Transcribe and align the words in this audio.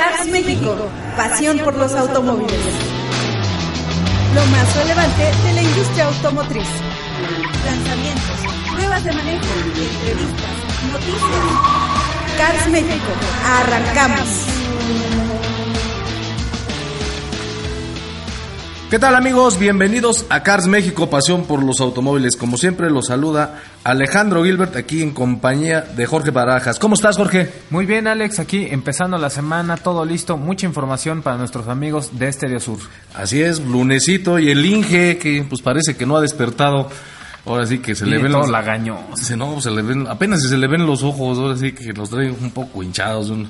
Cars 0.00 0.26
México, 0.28 0.74
pasión 1.14 1.58
por 1.58 1.76
los 1.76 1.92
automóviles. 1.92 2.74
Lo 4.34 4.46
más 4.46 4.76
relevante 4.76 5.30
de 5.44 5.52
la 5.52 5.62
industria 5.62 6.06
automotriz. 6.06 6.68
Lanzamientos, 7.66 8.40
pruebas 8.72 9.04
de 9.04 9.12
manejo, 9.12 9.44
entrevistas, 9.44 10.56
noticias. 10.90 11.44
Cars 12.38 12.68
México, 12.68 13.12
arrancamos. 13.44 15.29
¿Qué 18.90 18.98
tal 18.98 19.14
amigos? 19.14 19.56
Bienvenidos 19.56 20.26
a 20.30 20.42
Cars 20.42 20.66
México, 20.66 21.08
pasión 21.08 21.44
por 21.44 21.62
los 21.62 21.80
automóviles. 21.80 22.36
Como 22.36 22.56
siempre 22.56 22.90
los 22.90 23.06
saluda 23.06 23.60
Alejandro 23.84 24.42
Gilbert 24.42 24.74
aquí 24.74 25.00
en 25.00 25.12
compañía 25.12 25.82
de 25.82 26.06
Jorge 26.06 26.32
Barajas. 26.32 26.80
¿Cómo 26.80 26.94
estás 26.96 27.16
Jorge? 27.16 27.52
Muy 27.70 27.86
bien 27.86 28.08
Alex, 28.08 28.40
aquí 28.40 28.66
empezando 28.68 29.16
la 29.16 29.30
semana, 29.30 29.76
todo 29.76 30.04
listo, 30.04 30.36
mucha 30.36 30.66
información 30.66 31.22
para 31.22 31.36
nuestros 31.36 31.68
amigos 31.68 32.18
de 32.18 32.28
Estereo 32.28 32.58
Sur. 32.58 32.78
Así 33.14 33.40
es, 33.40 33.60
lunesito 33.60 34.40
y 34.40 34.50
el 34.50 34.66
Inge 34.66 35.18
que 35.18 35.46
pues 35.48 35.62
parece 35.62 35.96
que 35.96 36.04
no 36.04 36.16
ha 36.16 36.20
despertado. 36.20 36.90
Ahora 37.46 37.66
sí 37.66 37.78
que 37.78 37.94
se 37.94 38.04
le 38.06 38.18
ven 38.18 38.32
los... 38.32 38.50
lagaño. 38.50 38.98
Se, 39.14 39.36
no, 39.36 39.60
se 39.60 39.70
le 39.70 39.82
ven, 39.82 40.06
apenas 40.08 40.42
se 40.42 40.58
le 40.58 40.66
ven 40.66 40.84
los 40.84 41.02
ojos, 41.04 41.38
ahora 41.38 41.56
sí 41.56 41.72
que 41.72 41.92
los 41.92 42.10
trae 42.10 42.28
un 42.30 42.50
poco 42.50 42.82
hinchados. 42.82 43.30
un- 43.30 43.48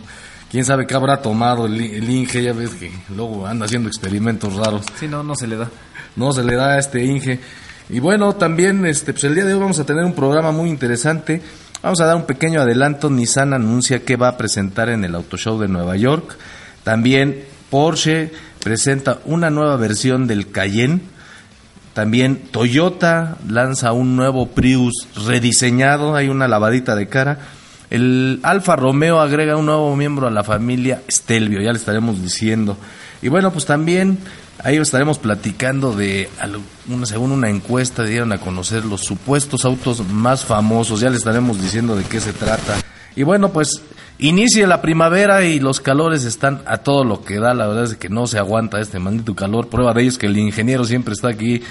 Quién 0.50 0.64
sabe 0.64 0.86
qué 0.86 0.94
habrá 0.94 1.22
tomado 1.22 1.66
el, 1.66 1.80
el 1.80 2.10
Inge, 2.10 2.42
ya 2.42 2.52
ves 2.52 2.70
que 2.70 2.90
luego 3.14 3.46
anda 3.46 3.66
haciendo 3.66 3.88
experimentos 3.88 4.54
raros. 4.56 4.84
Sí, 4.98 5.06
no, 5.06 5.22
no 5.22 5.36
se 5.36 5.46
le 5.46 5.56
da. 5.56 5.70
no 6.16 6.32
se 6.32 6.42
le 6.42 6.56
da 6.56 6.70
a 6.72 6.78
este 6.78 7.04
Inge. 7.04 7.40
Y 7.88 8.00
bueno, 8.00 8.34
también 8.34 8.84
este, 8.86 9.12
pues 9.12 9.24
el 9.24 9.34
día 9.34 9.44
de 9.44 9.54
hoy 9.54 9.60
vamos 9.60 9.78
a 9.78 9.84
tener 9.84 10.04
un 10.04 10.14
programa 10.14 10.52
muy 10.52 10.68
interesante. 10.68 11.40
Vamos 11.82 12.00
a 12.00 12.06
dar 12.06 12.16
un 12.16 12.24
pequeño 12.24 12.60
adelanto. 12.60 13.10
Nissan 13.10 13.52
anuncia 13.52 14.04
que 14.04 14.16
va 14.16 14.28
a 14.28 14.36
presentar 14.36 14.88
en 14.90 15.04
el 15.04 15.14
Auto 15.14 15.36
Show 15.36 15.58
de 15.58 15.68
Nueva 15.68 15.96
York. 15.96 16.36
También 16.84 17.44
Porsche 17.70 18.32
presenta 18.62 19.20
una 19.24 19.50
nueva 19.50 19.76
versión 19.76 20.26
del 20.26 20.50
Cayenne. 20.50 21.00
También 21.94 22.36
Toyota 22.50 23.38
lanza 23.48 23.92
un 23.92 24.14
nuevo 24.14 24.48
Prius 24.48 25.08
rediseñado, 25.26 26.14
hay 26.14 26.28
una 26.28 26.46
lavadita 26.46 26.94
de 26.94 27.08
cara. 27.08 27.38
El 27.90 28.38
Alfa 28.44 28.76
Romeo 28.76 29.20
agrega 29.20 29.56
un 29.56 29.66
nuevo 29.66 29.94
miembro 29.96 30.28
a 30.28 30.30
la 30.30 30.44
familia 30.44 31.02
Stelvio, 31.10 31.60
ya 31.60 31.72
le 31.72 31.78
estaremos 31.78 32.22
diciendo. 32.22 32.76
Y 33.20 33.28
bueno, 33.28 33.52
pues 33.52 33.66
también 33.66 34.18
ahí 34.62 34.76
estaremos 34.76 35.18
platicando 35.18 35.92
de, 35.92 36.28
según 37.04 37.32
una 37.32 37.50
encuesta, 37.50 38.04
dieron 38.04 38.32
a 38.32 38.38
conocer 38.38 38.84
los 38.84 39.00
supuestos 39.00 39.64
autos 39.64 40.06
más 40.06 40.44
famosos, 40.44 41.00
ya 41.00 41.10
le 41.10 41.16
estaremos 41.16 41.60
diciendo 41.60 41.96
de 41.96 42.04
qué 42.04 42.20
se 42.20 42.32
trata. 42.32 42.76
Y 43.16 43.24
bueno, 43.24 43.52
pues 43.52 43.82
inicia 44.18 44.66
la 44.66 44.82
primavera 44.82 45.44
y 45.44 45.58
los 45.58 45.80
calores 45.80 46.24
están 46.24 46.62
a 46.66 46.78
todo 46.78 47.04
lo 47.04 47.24
que 47.24 47.40
da, 47.40 47.54
la 47.54 47.66
verdad 47.66 47.84
es 47.84 47.96
que 47.96 48.08
no 48.08 48.26
se 48.26 48.38
aguanta 48.38 48.80
este 48.80 48.98
maldito 49.00 49.34
calor. 49.34 49.68
Prueba 49.68 49.92
de 49.94 50.02
ello 50.02 50.10
es 50.10 50.18
que 50.18 50.26
el 50.26 50.38
ingeniero 50.38 50.84
siempre 50.84 51.14
está 51.14 51.28
aquí 51.28 51.62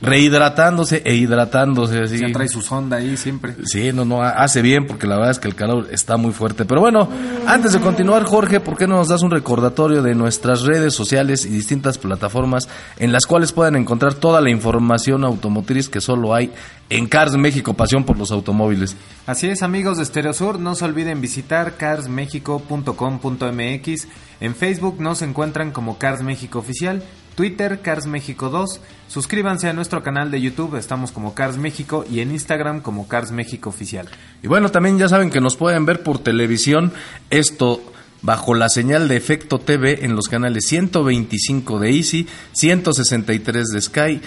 rehidratándose 0.00 1.02
e 1.04 1.14
hidratándose. 1.14 2.02
Así. 2.02 2.18
Ya 2.18 2.32
trae 2.32 2.48
su 2.48 2.62
sonda 2.62 2.98
ahí 2.98 3.16
siempre. 3.16 3.54
Sí, 3.64 3.92
no, 3.92 4.04
no, 4.04 4.22
hace 4.22 4.62
bien 4.62 4.86
porque 4.86 5.06
la 5.06 5.16
verdad 5.16 5.32
es 5.32 5.38
que 5.38 5.48
el 5.48 5.54
calor 5.54 5.88
está 5.90 6.16
muy 6.16 6.32
fuerte. 6.32 6.64
Pero 6.64 6.80
bueno, 6.80 7.08
antes 7.46 7.72
de 7.72 7.80
continuar, 7.80 8.24
Jorge, 8.24 8.60
¿por 8.60 8.76
qué 8.76 8.86
no 8.86 8.96
nos 8.96 9.08
das 9.08 9.22
un 9.22 9.30
recordatorio 9.30 10.02
de 10.02 10.14
nuestras 10.14 10.62
redes 10.62 10.94
sociales 10.94 11.46
y 11.46 11.50
distintas 11.50 11.98
plataformas 11.98 12.68
en 12.98 13.12
las 13.12 13.26
cuales 13.26 13.52
pueden 13.52 13.76
encontrar 13.76 14.14
toda 14.14 14.40
la 14.40 14.50
información 14.50 15.24
automotriz 15.24 15.88
que 15.88 16.00
solo 16.00 16.34
hay 16.34 16.52
en 16.90 17.06
Cars 17.06 17.36
México, 17.36 17.74
pasión 17.74 18.04
por 18.04 18.18
los 18.18 18.30
automóviles? 18.30 18.96
Así 19.26 19.48
es, 19.48 19.62
amigos 19.62 19.98
de 19.98 20.04
Stereo 20.04 20.32
Sur, 20.32 20.58
no 20.58 20.74
se 20.74 20.84
olviden 20.84 21.20
visitar 21.20 21.76
carsmexico.com.mx. 21.76 24.08
En 24.40 24.54
Facebook 24.54 25.00
nos 25.00 25.22
encuentran 25.22 25.72
como 25.72 25.98
Cars 25.98 26.22
México 26.22 26.60
Oficial, 26.60 27.02
Twitter 27.38 27.78
Cars 27.82 28.06
México 28.06 28.50
2. 28.50 28.80
Suscríbanse 29.06 29.68
a 29.68 29.72
nuestro 29.72 30.02
canal 30.02 30.32
de 30.32 30.40
YouTube, 30.40 30.74
estamos 30.74 31.12
como 31.12 31.34
Cars 31.34 31.56
México 31.56 32.04
y 32.10 32.18
en 32.18 32.32
Instagram 32.32 32.80
como 32.80 33.06
Cars 33.06 33.30
México 33.30 33.68
Oficial. 33.68 34.08
Y 34.42 34.48
bueno, 34.48 34.72
también 34.72 34.98
ya 34.98 35.08
saben 35.08 35.30
que 35.30 35.40
nos 35.40 35.56
pueden 35.56 35.86
ver 35.86 36.02
por 36.02 36.18
televisión 36.18 36.92
esto 37.30 37.80
bajo 38.22 38.54
la 38.54 38.68
señal 38.68 39.06
de 39.06 39.16
Efecto 39.16 39.60
TV 39.60 40.04
en 40.04 40.16
los 40.16 40.26
canales 40.26 40.64
125 40.66 41.78
de 41.78 41.90
Easy, 41.90 42.26
163 42.54 43.68
de 43.68 43.80
Sky, 43.82 44.20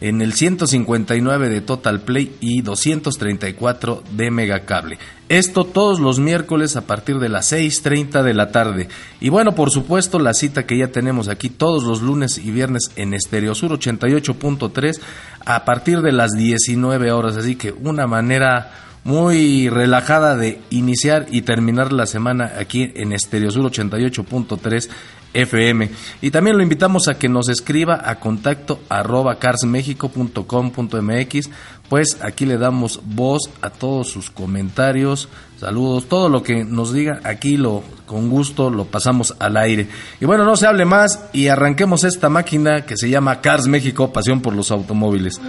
en 0.00 0.22
el 0.22 0.32
159 0.32 1.48
de 1.48 1.60
Total 1.60 2.00
Play 2.00 2.36
y 2.40 2.62
234 2.62 4.02
de 4.12 4.30
Megacable. 4.30 4.98
Esto 5.28 5.64
todos 5.64 6.00
los 6.00 6.18
miércoles 6.18 6.76
a 6.76 6.86
partir 6.86 7.18
de 7.18 7.28
las 7.28 7.52
6.30 7.52 8.22
de 8.22 8.34
la 8.34 8.50
tarde. 8.50 8.88
Y 9.20 9.28
bueno, 9.28 9.54
por 9.54 9.70
supuesto, 9.70 10.18
la 10.18 10.32
cita 10.32 10.64
que 10.64 10.78
ya 10.78 10.88
tenemos 10.88 11.28
aquí 11.28 11.50
todos 11.50 11.84
los 11.84 12.00
lunes 12.00 12.38
y 12.38 12.50
viernes 12.50 12.90
en 12.96 13.12
Estereo 13.12 13.54
Sur 13.54 13.78
88.3 13.78 15.00
a 15.44 15.64
partir 15.64 16.00
de 16.00 16.12
las 16.12 16.32
19 16.32 17.12
horas. 17.12 17.36
Así 17.36 17.56
que 17.56 17.72
una 17.72 18.06
manera 18.06 18.70
muy 19.04 19.68
relajada 19.68 20.36
de 20.36 20.60
iniciar 20.70 21.26
y 21.30 21.42
terminar 21.42 21.92
la 21.92 22.06
semana 22.06 22.52
aquí 22.58 22.92
en 22.94 23.12
Estereo 23.12 23.50
Sur 23.50 23.70
88.3 23.70 24.88
FM. 25.34 25.90
Y 26.20 26.30
también 26.30 26.56
lo 26.56 26.62
invitamos 26.62 27.08
a 27.08 27.18
que 27.18 27.28
nos 27.28 27.48
escriba 27.48 28.00
a 28.04 28.20
contacto 28.20 28.80
arroba 28.88 29.38
carsmexico.com.mx, 29.38 31.50
pues 31.88 32.18
aquí 32.22 32.46
le 32.46 32.58
damos 32.58 33.00
voz 33.04 33.50
a 33.62 33.70
todos 33.70 34.08
sus 34.08 34.30
comentarios, 34.30 35.28
saludos, 35.58 36.08
todo 36.08 36.28
lo 36.28 36.42
que 36.42 36.64
nos 36.64 36.92
diga, 36.92 37.20
aquí 37.24 37.56
lo 37.56 37.82
con 38.06 38.30
gusto 38.30 38.70
lo 38.70 38.86
pasamos 38.86 39.34
al 39.38 39.56
aire. 39.56 39.88
Y 40.20 40.24
bueno, 40.24 40.44
no 40.44 40.56
se 40.56 40.66
hable 40.66 40.84
más 40.84 41.20
y 41.32 41.46
arranquemos 41.48 42.02
esta 42.04 42.28
máquina 42.28 42.84
que 42.84 42.96
se 42.96 43.10
llama 43.10 43.40
Cars 43.40 43.68
México, 43.68 44.12
pasión 44.12 44.40
por 44.40 44.54
los 44.54 44.70
automóviles. 44.70 45.40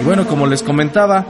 Y 0.00 0.04
bueno, 0.04 0.26
como 0.26 0.46
les 0.46 0.62
comentaba, 0.62 1.26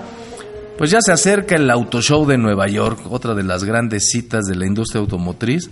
pues 0.79 0.91
ya 0.91 1.01
se 1.01 1.13
acerca 1.13 1.57
el 1.57 1.71
Auto 1.71 2.03
Show 2.03 2.27
de 2.27 2.37
Nueva 2.37 2.69
York, 2.69 3.01
otra 3.11 3.35
de 3.35 3.43
las 3.43 3.65
grandes 3.65 4.09
citas 4.11 4.45
de 4.45 4.57
la 4.57 4.67
industria 4.67 5.01
automotriz. 5.01 5.71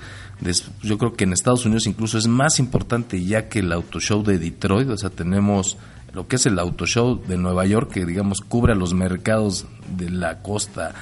Yo 0.83 0.99
creo 0.99 1.13
que 1.13 1.25
en 1.25 1.33
Estados 1.33 1.67
Unidos 1.67 1.87
incluso 1.87 2.19
es 2.19 2.27
más 2.27 2.59
importante 2.59 3.23
ya 3.23 3.49
que 3.49 3.61
el 3.61 3.73
Auto 3.73 4.01
Show 4.01 4.23
de 4.23 4.39
Detroit. 4.39 4.89
O 4.89 4.97
sea, 4.97 5.11
tenemos 5.11 5.77
lo 6.13 6.27
que 6.27 6.37
es 6.37 6.47
el 6.47 6.59
Auto 6.59 6.87
Show 6.87 7.23
de 7.27 7.37
Nueva 7.37 7.67
York, 7.67 7.93
que 7.93 8.07
digamos 8.07 8.41
cubre 8.41 8.73
a 8.73 8.77
los 8.77 8.95
mercados 8.95 9.67
de 9.97 10.11
la 10.11 10.41
costa 10.41 10.95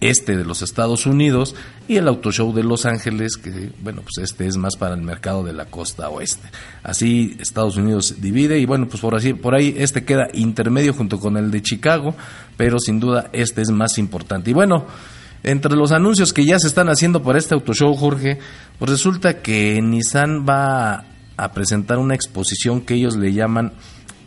este 0.00 0.36
de 0.36 0.44
los 0.44 0.62
Estados 0.62 1.06
Unidos, 1.06 1.54
y 1.86 1.96
el 1.96 2.08
Auto 2.08 2.32
Show 2.32 2.54
de 2.54 2.62
Los 2.62 2.86
Ángeles, 2.86 3.36
que 3.36 3.70
bueno, 3.82 4.02
pues 4.02 4.30
este 4.30 4.46
es 4.46 4.56
más 4.56 4.76
para 4.76 4.94
el 4.94 5.02
mercado 5.02 5.42
de 5.42 5.52
la 5.52 5.66
costa 5.66 6.08
oeste. 6.08 6.48
Así 6.82 7.36
Estados 7.38 7.76
Unidos 7.76 8.16
divide 8.20 8.58
y 8.58 8.64
bueno, 8.64 8.88
pues 8.88 9.00
por 9.00 9.14
así 9.14 9.34
por 9.34 9.54
ahí 9.54 9.74
este 9.78 10.04
queda 10.04 10.28
intermedio 10.32 10.94
junto 10.94 11.18
con 11.18 11.36
el 11.36 11.50
de 11.50 11.62
Chicago, 11.62 12.14
pero 12.56 12.78
sin 12.78 13.00
duda 13.00 13.28
este 13.32 13.62
es 13.62 13.70
más 13.70 13.98
importante. 13.98 14.50
Y 14.50 14.54
bueno, 14.54 14.86
entre 15.42 15.74
los 15.74 15.92
anuncios 15.92 16.32
que 16.32 16.44
ya 16.44 16.58
se 16.58 16.68
están 16.68 16.88
haciendo 16.88 17.22
para 17.22 17.38
este 17.38 17.54
Auto 17.54 17.72
Show, 17.72 17.94
Jorge, 17.94 18.38
pues 18.78 18.90
resulta 18.90 19.42
que 19.42 19.80
Nissan 19.82 20.46
va 20.48 21.04
a 21.36 21.52
presentar 21.52 21.98
una 21.98 22.14
exposición 22.14 22.82
que 22.82 22.94
ellos 22.94 23.16
le 23.16 23.32
llaman 23.32 23.72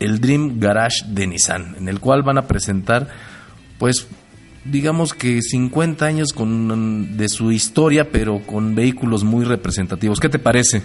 el 0.00 0.20
Dream 0.20 0.58
Garage 0.58 1.04
de 1.08 1.26
Nissan, 1.26 1.76
en 1.78 1.88
el 1.88 2.00
cual 2.00 2.22
van 2.22 2.38
a 2.38 2.46
presentar 2.46 3.08
pues 3.78 4.06
digamos 4.64 5.14
que 5.14 5.42
50 5.42 6.04
años 6.04 6.32
con, 6.32 7.16
de 7.16 7.28
su 7.28 7.52
historia, 7.52 8.10
pero 8.10 8.40
con 8.40 8.74
vehículos 8.74 9.24
muy 9.24 9.44
representativos. 9.44 10.20
¿Qué 10.20 10.28
te 10.28 10.38
parece? 10.38 10.82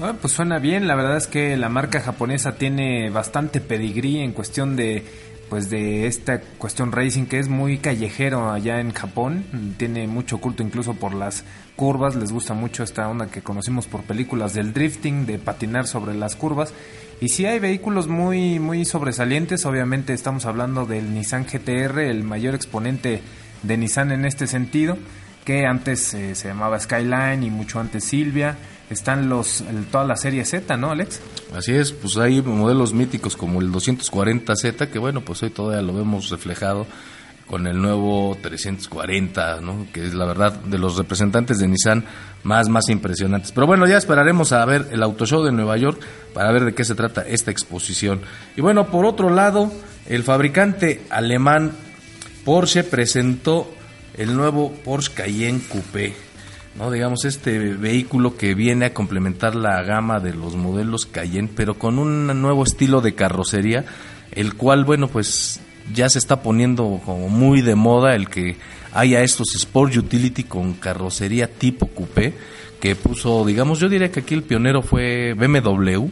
Ah, 0.00 0.14
pues 0.20 0.32
suena 0.32 0.58
bien, 0.58 0.86
la 0.86 0.94
verdad 0.94 1.16
es 1.18 1.26
que 1.26 1.56
la 1.56 1.68
marca 1.68 2.00
japonesa 2.00 2.56
tiene 2.56 3.10
bastante 3.10 3.60
pedigrí 3.60 4.18
en 4.18 4.32
cuestión 4.32 4.74
de 4.74 5.04
pues 5.52 5.68
de 5.68 6.06
esta 6.06 6.40
cuestión 6.40 6.92
racing 6.92 7.26
que 7.26 7.38
es 7.38 7.48
muy 7.48 7.76
callejero 7.76 8.50
allá 8.50 8.80
en 8.80 8.90
Japón, 8.90 9.44
tiene 9.76 10.06
mucho 10.06 10.38
culto 10.38 10.62
incluso 10.62 10.94
por 10.94 11.12
las 11.12 11.44
curvas, 11.76 12.16
les 12.16 12.32
gusta 12.32 12.54
mucho 12.54 12.82
esta 12.82 13.06
onda 13.06 13.26
que 13.26 13.42
conocimos 13.42 13.86
por 13.86 14.00
películas 14.04 14.54
del 14.54 14.72
drifting, 14.72 15.26
de 15.26 15.38
patinar 15.38 15.86
sobre 15.86 16.14
las 16.14 16.36
curvas. 16.36 16.72
Y 17.20 17.28
sí 17.28 17.44
hay 17.44 17.58
vehículos 17.58 18.08
muy 18.08 18.60
muy 18.60 18.86
sobresalientes, 18.86 19.66
obviamente 19.66 20.14
estamos 20.14 20.46
hablando 20.46 20.86
del 20.86 21.12
Nissan 21.12 21.44
GTR, 21.44 21.98
el 21.98 22.24
mayor 22.24 22.54
exponente 22.54 23.20
de 23.62 23.76
Nissan 23.76 24.10
en 24.10 24.24
este 24.24 24.46
sentido, 24.46 24.96
que 25.44 25.66
antes 25.66 26.14
eh, 26.14 26.34
se 26.34 26.48
llamaba 26.48 26.80
Skyline 26.80 27.42
y 27.42 27.50
mucho 27.50 27.78
antes 27.78 28.04
Silvia. 28.04 28.56
Están 28.92 29.28
los 29.28 29.64
toda 29.90 30.04
la 30.04 30.16
serie 30.16 30.44
Z, 30.44 30.76
¿no, 30.76 30.90
Alex? 30.90 31.20
Así 31.56 31.72
es, 31.72 31.92
pues 31.92 32.16
hay 32.18 32.42
modelos 32.42 32.92
míticos 32.92 33.36
como 33.36 33.60
el 33.60 33.72
240Z, 33.72 34.88
que 34.88 34.98
bueno, 34.98 35.22
pues 35.22 35.42
hoy 35.42 35.50
todavía 35.50 35.82
lo 35.82 35.94
vemos 35.94 36.28
reflejado 36.28 36.86
con 37.46 37.66
el 37.66 37.80
nuevo 37.80 38.36
340, 38.40 39.60
¿no? 39.60 39.86
que 39.92 40.06
es 40.06 40.14
la 40.14 40.24
verdad 40.26 40.52
de 40.52 40.78
los 40.78 40.96
representantes 40.96 41.58
de 41.58 41.68
Nissan 41.68 42.04
más, 42.44 42.68
más 42.68 42.88
impresionantes. 42.88 43.52
Pero 43.52 43.66
bueno, 43.66 43.86
ya 43.86 43.96
esperaremos 43.96 44.52
a 44.52 44.64
ver 44.64 44.88
el 44.90 45.02
Auto 45.02 45.26
Show 45.26 45.42
de 45.42 45.52
Nueva 45.52 45.76
York 45.76 46.00
para 46.32 46.52
ver 46.52 46.64
de 46.64 46.74
qué 46.74 46.84
se 46.84 46.94
trata 46.94 47.22
esta 47.22 47.50
exposición. 47.50 48.20
Y 48.56 48.60
bueno, 48.60 48.86
por 48.86 49.04
otro 49.04 49.30
lado, 49.30 49.70
el 50.06 50.22
fabricante 50.22 51.02
alemán 51.10 51.72
Porsche 52.44 52.84
presentó 52.84 53.70
el 54.16 54.36
nuevo 54.36 54.72
Porsche 54.72 55.12
Cayenne 55.12 55.60
Coupé. 55.68 56.14
¿No? 56.76 56.90
Digamos, 56.90 57.24
este 57.24 57.58
vehículo 57.58 58.36
que 58.36 58.54
viene 58.54 58.86
a 58.86 58.94
complementar 58.94 59.54
la 59.54 59.82
gama 59.82 60.20
de 60.20 60.34
los 60.34 60.56
modelos 60.56 61.06
Cayenne, 61.06 61.50
pero 61.54 61.74
con 61.74 61.98
un 61.98 62.26
nuevo 62.40 62.64
estilo 62.64 63.00
de 63.00 63.14
carrocería, 63.14 63.84
el 64.32 64.54
cual, 64.54 64.84
bueno, 64.84 65.08
pues 65.08 65.60
ya 65.92 66.08
se 66.08 66.18
está 66.18 66.42
poniendo 66.42 67.00
como 67.04 67.28
muy 67.28 67.60
de 67.60 67.74
moda 67.74 68.14
el 68.14 68.28
que 68.28 68.56
haya 68.92 69.22
estos 69.22 69.54
Sport 69.56 69.96
Utility 69.96 70.44
con 70.44 70.74
carrocería 70.74 71.48
tipo 71.48 71.86
coupé, 71.88 72.34
que 72.80 72.96
puso, 72.96 73.44
digamos, 73.44 73.78
yo 73.78 73.88
diría 73.88 74.10
que 74.10 74.20
aquí 74.20 74.34
el 74.34 74.42
pionero 74.42 74.82
fue 74.82 75.34
BMW, 75.34 76.08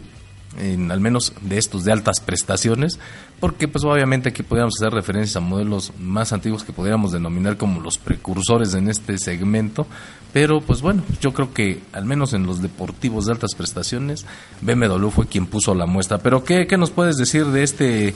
en, 0.59 0.91
al 0.91 1.01
menos 1.01 1.33
de 1.41 1.59
estos 1.59 1.85
de 1.85 1.93
altas 1.93 2.21
prestaciones, 2.21 2.99
porque 3.39 3.69
pues 3.69 3.85
obviamente 3.85 4.29
aquí 4.31 4.43
podríamos 4.43 4.75
hacer 4.79 4.93
referencias 4.93 5.37
a 5.37 5.41
modelos 5.41 5.93
más 5.99 6.33
antiguos 6.33 6.65
que 6.65 6.73
podríamos 6.73 7.13
denominar 7.13 7.57
como 7.57 7.81
los 7.81 7.99
precursores 7.99 8.75
en 8.75 8.89
este 8.89 9.19
segmento, 9.19 9.87
pero 10.33 10.61
pues 10.61 10.83
bueno, 10.83 11.03
yo 11.21 11.33
creo 11.33 11.53
que 11.53 11.81
al 11.93 12.05
menos 12.05 12.33
en 12.33 12.47
los 12.47 12.63
deportivos 12.63 13.27
de 13.27 13.33
altas 13.33 13.55
prestaciones, 13.55 14.27
BMW 14.61 15.09
fue 15.09 15.27
quien 15.27 15.47
puso 15.47 15.75
la 15.75 15.87
muestra. 15.87 16.19
Pero 16.19 16.45
¿qué, 16.45 16.67
qué 16.67 16.77
nos 16.77 16.91
puedes 16.91 17.17
decir 17.17 17.47
de 17.47 17.63
este, 17.63 18.15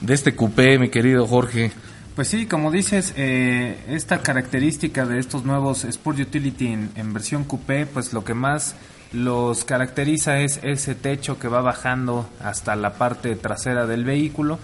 de 0.00 0.14
este 0.14 0.34
coupé, 0.34 0.78
mi 0.78 0.88
querido 0.88 1.26
Jorge? 1.26 1.72
Pues 2.14 2.28
sí, 2.28 2.46
como 2.46 2.70
dices, 2.70 3.14
eh, 3.16 3.78
esta 3.88 4.18
característica 4.18 5.06
de 5.06 5.18
estos 5.18 5.44
nuevos 5.44 5.84
Sport 5.84 6.18
Utility 6.18 6.66
en, 6.66 6.90
en 6.94 7.12
versión 7.14 7.44
coupé, 7.44 7.86
pues 7.86 8.12
lo 8.12 8.22
que 8.22 8.34
más 8.34 8.74
los 9.12 9.64
caracteriza 9.64 10.40
es 10.40 10.60
ese 10.62 10.94
techo 10.94 11.38
que 11.38 11.48
va 11.48 11.60
bajando 11.60 12.28
hasta 12.42 12.76
la 12.76 12.94
parte 12.94 13.36
trasera 13.36 13.86
del 13.86 14.04
vehículo, 14.04 14.58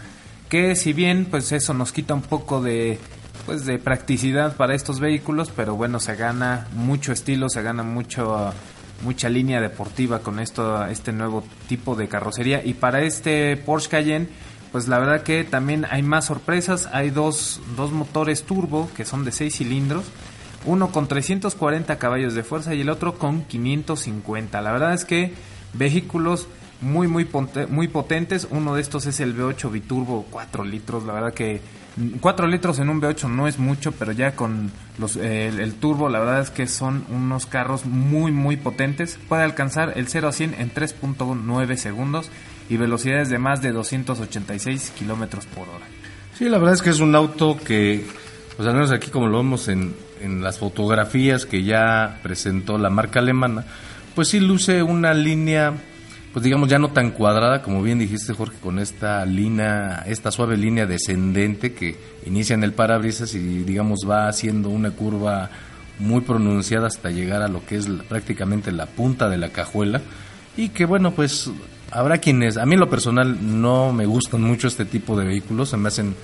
que 0.48 0.74
si 0.74 0.92
bien 0.92 1.26
pues 1.30 1.52
eso 1.52 1.74
nos 1.74 1.92
quita 1.92 2.14
un 2.14 2.22
poco 2.22 2.62
de 2.62 2.98
pues 3.46 3.64
de 3.64 3.78
practicidad 3.78 4.56
para 4.56 4.74
estos 4.74 5.00
vehículos, 5.00 5.50
pero 5.54 5.74
bueno, 5.74 6.00
se 6.00 6.16
gana 6.16 6.66
mucho 6.74 7.12
estilo, 7.12 7.48
se 7.48 7.62
gana 7.62 7.82
mucho 7.82 8.52
mucha 9.02 9.28
línea 9.28 9.60
deportiva 9.60 10.18
con 10.20 10.40
esto 10.40 10.84
este 10.86 11.12
nuevo 11.12 11.44
tipo 11.68 11.94
de 11.94 12.08
carrocería. 12.08 12.64
Y 12.64 12.74
para 12.74 13.02
este 13.02 13.56
Porsche 13.56 13.90
Cayenne 13.90 14.28
pues 14.72 14.88
la 14.88 14.98
verdad 14.98 15.22
que 15.22 15.44
también 15.44 15.86
hay 15.90 16.02
más 16.02 16.26
sorpresas, 16.26 16.88
hay 16.92 17.10
dos, 17.10 17.60
dos 17.76 17.92
motores 17.92 18.42
turbo 18.44 18.90
que 18.96 19.04
son 19.04 19.24
de 19.24 19.32
6 19.32 19.56
cilindros 19.56 20.04
uno 20.64 20.90
con 20.90 21.08
340 21.08 21.98
caballos 21.98 22.34
de 22.34 22.42
fuerza 22.42 22.74
y 22.74 22.80
el 22.80 22.90
otro 22.90 23.14
con 23.14 23.42
550. 23.42 24.60
La 24.60 24.72
verdad 24.72 24.94
es 24.94 25.04
que 25.04 25.32
vehículos 25.74 26.48
muy 26.80 27.08
muy 27.08 27.26
muy 27.68 27.88
potentes. 27.88 28.48
Uno 28.50 28.74
de 28.74 28.80
estos 28.80 29.06
es 29.06 29.20
el 29.20 29.36
V8 29.36 29.70
biturbo 29.70 30.26
4 30.30 30.64
litros. 30.64 31.04
La 31.04 31.12
verdad 31.12 31.34
que 31.34 31.60
4 32.20 32.46
litros 32.46 32.78
en 32.78 32.88
un 32.88 33.00
V8 33.00 33.28
no 33.28 33.48
es 33.48 33.58
mucho, 33.58 33.92
pero 33.92 34.12
ya 34.12 34.36
con 34.36 34.70
los, 34.98 35.16
el, 35.16 35.74
turbo 35.74 36.08
la 36.08 36.20
verdad 36.20 36.40
es 36.40 36.50
que 36.50 36.66
son 36.66 37.04
unos 37.10 37.46
carros 37.46 37.86
muy 37.86 38.32
muy 38.32 38.56
potentes. 38.56 39.18
Puede 39.28 39.42
alcanzar 39.42 39.94
el 39.96 40.08
0 40.08 40.28
a 40.28 40.32
100 40.32 40.54
en 40.58 40.72
3.9 40.72 41.76
segundos 41.76 42.30
y 42.68 42.76
velocidades 42.76 43.28
de 43.30 43.38
más 43.38 43.62
de 43.62 43.72
286 43.72 44.92
kilómetros 44.96 45.46
por 45.46 45.68
hora. 45.68 45.86
Sí, 46.36 46.48
la 46.48 46.58
verdad 46.58 46.74
es 46.74 46.82
que 46.82 46.90
es 46.90 47.00
un 47.00 47.16
auto 47.16 47.56
que, 47.56 48.06
pues 48.56 48.68
al 48.68 48.74
menos 48.74 48.92
aquí 48.92 49.10
como 49.10 49.26
lo 49.26 49.38
vemos 49.38 49.66
en, 49.66 49.94
en 50.20 50.42
las 50.42 50.58
fotografías 50.58 51.46
que 51.46 51.64
ya 51.64 52.18
presentó 52.22 52.78
la 52.78 52.90
marca 52.90 53.20
alemana, 53.20 53.64
pues 54.14 54.28
sí 54.28 54.40
luce 54.40 54.82
una 54.82 55.14
línea, 55.14 55.74
pues 56.32 56.44
digamos 56.44 56.68
ya 56.68 56.78
no 56.78 56.90
tan 56.90 57.10
cuadrada, 57.10 57.62
como 57.62 57.82
bien 57.82 57.98
dijiste 57.98 58.34
Jorge, 58.34 58.58
con 58.60 58.78
esta 58.78 59.24
línea, 59.24 60.04
esta 60.06 60.30
suave 60.30 60.56
línea 60.56 60.86
descendente 60.86 61.72
que 61.72 61.96
inicia 62.26 62.54
en 62.54 62.64
el 62.64 62.72
parabrisas 62.72 63.34
y 63.34 63.64
digamos 63.64 64.00
va 64.08 64.28
haciendo 64.28 64.68
una 64.70 64.90
curva 64.90 65.50
muy 65.98 66.20
pronunciada 66.20 66.86
hasta 66.86 67.10
llegar 67.10 67.42
a 67.42 67.48
lo 67.48 67.64
que 67.64 67.76
es 67.76 67.86
prácticamente 68.08 68.72
la 68.72 68.86
punta 68.86 69.28
de 69.28 69.38
la 69.38 69.50
cajuela. 69.50 70.00
Y 70.56 70.70
que 70.70 70.84
bueno 70.84 71.12
pues 71.12 71.50
habrá 71.90 72.18
quienes, 72.18 72.56
a 72.56 72.66
mí 72.66 72.74
en 72.74 72.80
lo 72.80 72.90
personal 72.90 73.38
no 73.60 73.92
me 73.92 74.06
gustan 74.06 74.42
mucho 74.42 74.68
este 74.68 74.84
tipo 74.84 75.18
de 75.18 75.26
vehículos, 75.26 75.70
se 75.70 75.76
me 75.76 75.88
hacen 75.88 76.14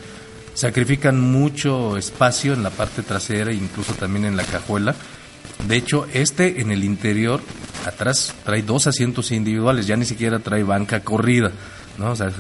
sacrifican 0.55 1.21
mucho 1.21 1.97
espacio 1.97 2.55
en 2.55 2.63
la 2.63 2.71
parte 2.71 3.03
trasera 3.03 3.51
e 3.51 3.55
incluso 3.55 3.93
también 3.95 4.25
en 4.25 4.37
la 4.37 4.45
cajuela. 4.45 4.95
De 5.69 5.77
hecho, 5.77 6.07
este 6.13 6.61
en 6.61 6.71
el 6.71 6.85
interior, 6.85 7.41
atrás 7.87 8.35
trae 8.45 8.63
dos 8.63 8.87
asientos 8.87 9.31
individuales, 9.33 9.87
ya 9.87 9.97
ni 9.97 10.05
siquiera 10.05 10.39
trae 10.39 10.63
banca 10.63 11.01
corrida, 11.01 11.51
¿no? 11.99 12.13
O 12.13 12.17
sea, 12.17 12.31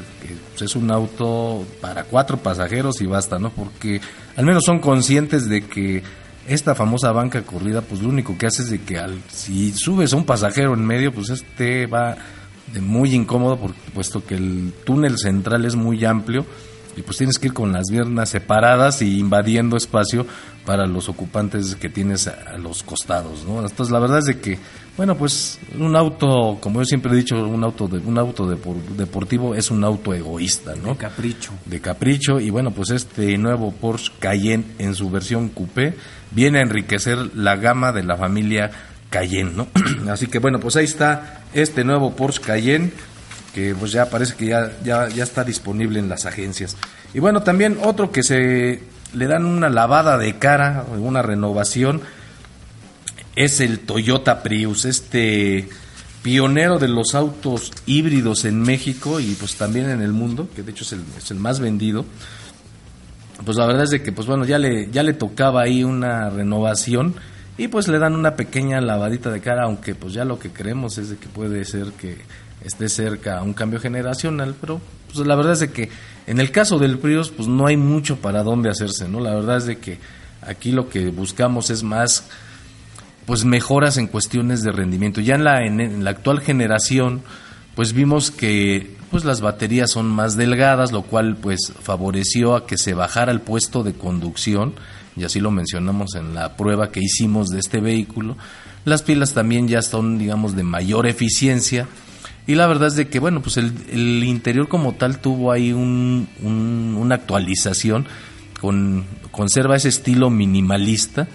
pues, 0.50 0.62
es 0.62 0.76
un 0.76 0.90
auto 0.90 1.66
para 1.80 2.04
cuatro 2.04 2.38
pasajeros 2.38 3.00
y 3.00 3.06
basta, 3.06 3.38
¿no? 3.38 3.50
Porque 3.50 4.00
al 4.36 4.46
menos 4.46 4.64
son 4.64 4.78
conscientes 4.78 5.48
de 5.48 5.62
que 5.66 6.02
esta 6.46 6.74
famosa 6.74 7.12
banca 7.12 7.42
corrida, 7.42 7.80
pues 7.80 8.02
lo 8.02 8.08
único 8.08 8.36
que 8.36 8.46
hace 8.46 8.62
es 8.62 8.70
de 8.70 8.82
que 8.82 8.98
al, 8.98 9.20
si 9.32 9.72
subes 9.72 10.12
a 10.12 10.16
un 10.16 10.26
pasajero 10.26 10.74
en 10.74 10.84
medio, 10.84 11.12
pues 11.12 11.30
este 11.30 11.86
va 11.86 12.16
de 12.72 12.80
muy 12.80 13.14
incómodo, 13.14 13.58
puesto 13.94 14.24
que 14.24 14.34
el 14.34 14.72
túnel 14.84 15.18
central 15.18 15.64
es 15.64 15.74
muy 15.74 16.04
amplio 16.04 16.44
y 16.96 17.02
pues 17.02 17.18
tienes 17.18 17.38
que 17.38 17.48
ir 17.48 17.52
con 17.52 17.72
las 17.72 17.90
piernas 17.90 18.30
separadas 18.30 19.02
y 19.02 19.18
invadiendo 19.18 19.76
espacio 19.76 20.26
para 20.64 20.86
los 20.86 21.08
ocupantes 21.08 21.76
que 21.76 21.88
tienes 21.88 22.26
a, 22.26 22.56
los 22.58 22.82
costados, 22.82 23.44
¿no? 23.44 23.60
Entonces 23.60 23.90
la 23.90 23.98
verdad 23.98 24.18
es 24.18 24.24
de 24.24 24.40
que, 24.40 24.58
bueno, 24.96 25.16
pues 25.16 25.58
un 25.78 25.94
auto, 25.94 26.58
como 26.60 26.80
yo 26.80 26.84
siempre 26.84 27.12
he 27.12 27.16
dicho, 27.16 27.36
un 27.36 27.62
auto 27.64 27.86
de, 27.86 27.98
un 27.98 28.18
auto 28.18 28.46
deportivo 28.46 29.54
es 29.54 29.70
un 29.70 29.84
auto 29.84 30.14
egoísta, 30.14 30.74
¿no? 30.82 30.90
De 30.90 30.96
capricho. 30.96 31.52
De 31.66 31.80
capricho 31.80 32.40
y 32.40 32.50
bueno, 32.50 32.70
pues 32.70 32.90
este 32.90 33.36
nuevo 33.36 33.72
Porsche 33.72 34.12
Cayenne 34.18 34.64
en 34.78 34.94
su 34.94 35.10
versión 35.10 35.50
coupé 35.50 35.94
viene 36.30 36.58
a 36.58 36.62
enriquecer 36.62 37.36
la 37.36 37.56
gama 37.56 37.92
de 37.92 38.04
la 38.04 38.16
familia 38.16 38.70
Cayenne, 39.10 39.52
¿no? 39.54 39.68
Así 40.10 40.28
que 40.28 40.38
bueno, 40.38 40.58
pues 40.60 40.76
ahí 40.76 40.84
está 40.84 41.42
este 41.52 41.84
nuevo 41.84 42.16
Porsche 42.16 42.40
Cayenne 42.40 42.92
que 43.54 43.74
pues 43.74 43.92
ya 43.92 44.10
parece 44.10 44.34
que 44.34 44.46
ya, 44.46 44.72
ya, 44.82 45.08
ya 45.08 45.22
está 45.22 45.44
disponible 45.44 45.98
en 46.00 46.08
las 46.08 46.26
agencias. 46.26 46.76
Y 47.14 47.20
bueno, 47.20 47.42
también 47.42 47.78
otro 47.82 48.10
que 48.10 48.22
se 48.22 48.80
le 49.14 49.26
dan 49.26 49.46
una 49.46 49.70
lavada 49.70 50.18
de 50.18 50.36
cara, 50.38 50.84
una 50.98 51.22
renovación, 51.22 52.02
es 53.36 53.60
el 53.60 53.80
Toyota 53.80 54.42
Prius, 54.42 54.84
este 54.84 55.68
pionero 56.22 56.78
de 56.78 56.88
los 56.88 57.14
autos 57.14 57.70
híbridos 57.86 58.44
en 58.44 58.60
México 58.60 59.20
y 59.20 59.34
pues 59.34 59.56
también 59.56 59.90
en 59.90 60.00
el 60.00 60.12
mundo, 60.12 60.48
que 60.54 60.62
de 60.62 60.72
hecho 60.72 60.84
es 60.84 61.30
el, 61.30 61.38
más 61.38 61.60
vendido. 61.60 62.04
Pues 63.44 63.56
la 63.56 63.66
verdad 63.66 63.84
es 63.84 63.90
de 63.90 64.02
que 64.02 64.10
pues 64.10 64.26
bueno, 64.26 64.44
ya 64.44 64.58
le, 64.58 64.90
ya 64.90 65.02
le 65.02 65.12
tocaba 65.12 65.62
ahí 65.62 65.84
una 65.84 66.30
renovación 66.30 67.14
y 67.58 67.68
pues 67.68 67.88
le 67.88 67.98
dan 67.98 68.14
una 68.14 68.36
pequeña 68.36 68.80
lavadita 68.80 69.30
de 69.30 69.40
cara, 69.40 69.64
aunque 69.64 69.94
pues 69.94 70.14
ya 70.14 70.24
lo 70.24 70.38
que 70.38 70.50
creemos 70.50 70.98
es 70.98 71.10
de 71.10 71.16
que 71.16 71.28
puede 71.28 71.64
ser 71.64 71.92
que 71.92 72.16
esté 72.64 72.88
cerca 72.88 73.38
a 73.38 73.42
un 73.42 73.52
cambio 73.52 73.78
generacional, 73.78 74.54
pero 74.60 74.80
pues 75.12 75.26
la 75.26 75.36
verdad 75.36 75.52
es 75.52 75.60
de 75.60 75.70
que 75.70 75.90
en 76.26 76.40
el 76.40 76.50
caso 76.50 76.78
del 76.78 76.98
Prius 76.98 77.30
pues 77.30 77.46
no 77.46 77.66
hay 77.66 77.76
mucho 77.76 78.16
para 78.16 78.42
dónde 78.42 78.70
hacerse, 78.70 79.08
¿no? 79.08 79.20
La 79.20 79.34
verdad 79.34 79.58
es 79.58 79.66
de 79.66 79.78
que 79.78 79.98
aquí 80.42 80.72
lo 80.72 80.88
que 80.88 81.10
buscamos 81.10 81.70
es 81.70 81.82
más 81.82 82.24
pues 83.26 83.44
mejoras 83.44 83.96
en 83.96 84.06
cuestiones 84.06 84.62
de 84.62 84.72
rendimiento. 84.72 85.20
Ya 85.20 85.34
en 85.34 85.44
la 85.44 85.64
en, 85.66 86.04
la 86.04 86.10
actual 86.10 86.40
generación 86.40 87.22
pues 87.74 87.92
vimos 87.92 88.30
que 88.30 88.96
pues 89.10 89.24
las 89.24 89.40
baterías 89.40 89.90
son 89.90 90.08
más 90.08 90.36
delgadas, 90.36 90.90
lo 90.90 91.02
cual 91.02 91.36
pues 91.36 91.72
favoreció 91.82 92.56
a 92.56 92.66
que 92.66 92.78
se 92.78 92.94
bajara 92.94 93.30
el 93.30 93.40
puesto 93.40 93.82
de 93.84 93.92
conducción, 93.92 94.74
y 95.16 95.22
así 95.22 95.38
lo 95.38 95.52
mencionamos 95.52 96.16
en 96.16 96.34
la 96.34 96.56
prueba 96.56 96.90
que 96.90 97.00
hicimos 97.00 97.48
de 97.50 97.60
este 97.60 97.80
vehículo. 97.80 98.36
Las 98.84 99.02
pilas 99.02 99.32
también 99.32 99.68
ya 99.68 99.82
son 99.82 100.18
digamos 100.18 100.56
de 100.56 100.64
mayor 100.64 101.06
eficiencia 101.06 101.86
y 102.46 102.54
la 102.54 102.66
verdad 102.66 102.88
es 102.88 102.96
de 102.96 103.08
que, 103.08 103.18
bueno, 103.18 103.40
pues 103.40 103.56
el, 103.56 104.24
interior 104.24 104.68
como 104.68 104.94
tal 104.94 105.18
tuvo 105.18 105.50
ahí 105.50 105.72
un, 105.72 106.28
una 106.42 107.14
actualización, 107.14 108.06
con, 108.60 109.04
conserva 109.30 109.76
ese 109.76 109.88
estilo 109.88 110.30
minimalista, 110.30 111.26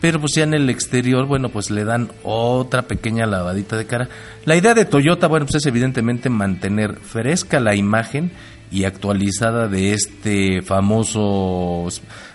pero 0.00 0.20
pues 0.20 0.34
ya 0.34 0.44
en 0.44 0.54
el 0.54 0.70
exterior, 0.70 1.26
bueno, 1.26 1.48
pues 1.48 1.70
le 1.70 1.84
dan 1.84 2.10
otra 2.22 2.82
pequeña 2.82 3.26
lavadita 3.26 3.76
de 3.76 3.86
cara. 3.86 4.08
La 4.44 4.56
idea 4.56 4.74
de 4.74 4.84
Toyota, 4.84 5.26
bueno, 5.26 5.46
pues 5.46 5.56
es 5.56 5.66
evidentemente 5.66 6.30
mantener 6.30 6.96
fresca 6.96 7.58
la 7.58 7.74
imagen 7.74 8.30
y 8.70 8.84
actualizada 8.84 9.68
de 9.68 9.92
este 9.92 10.62
famoso 10.62 11.88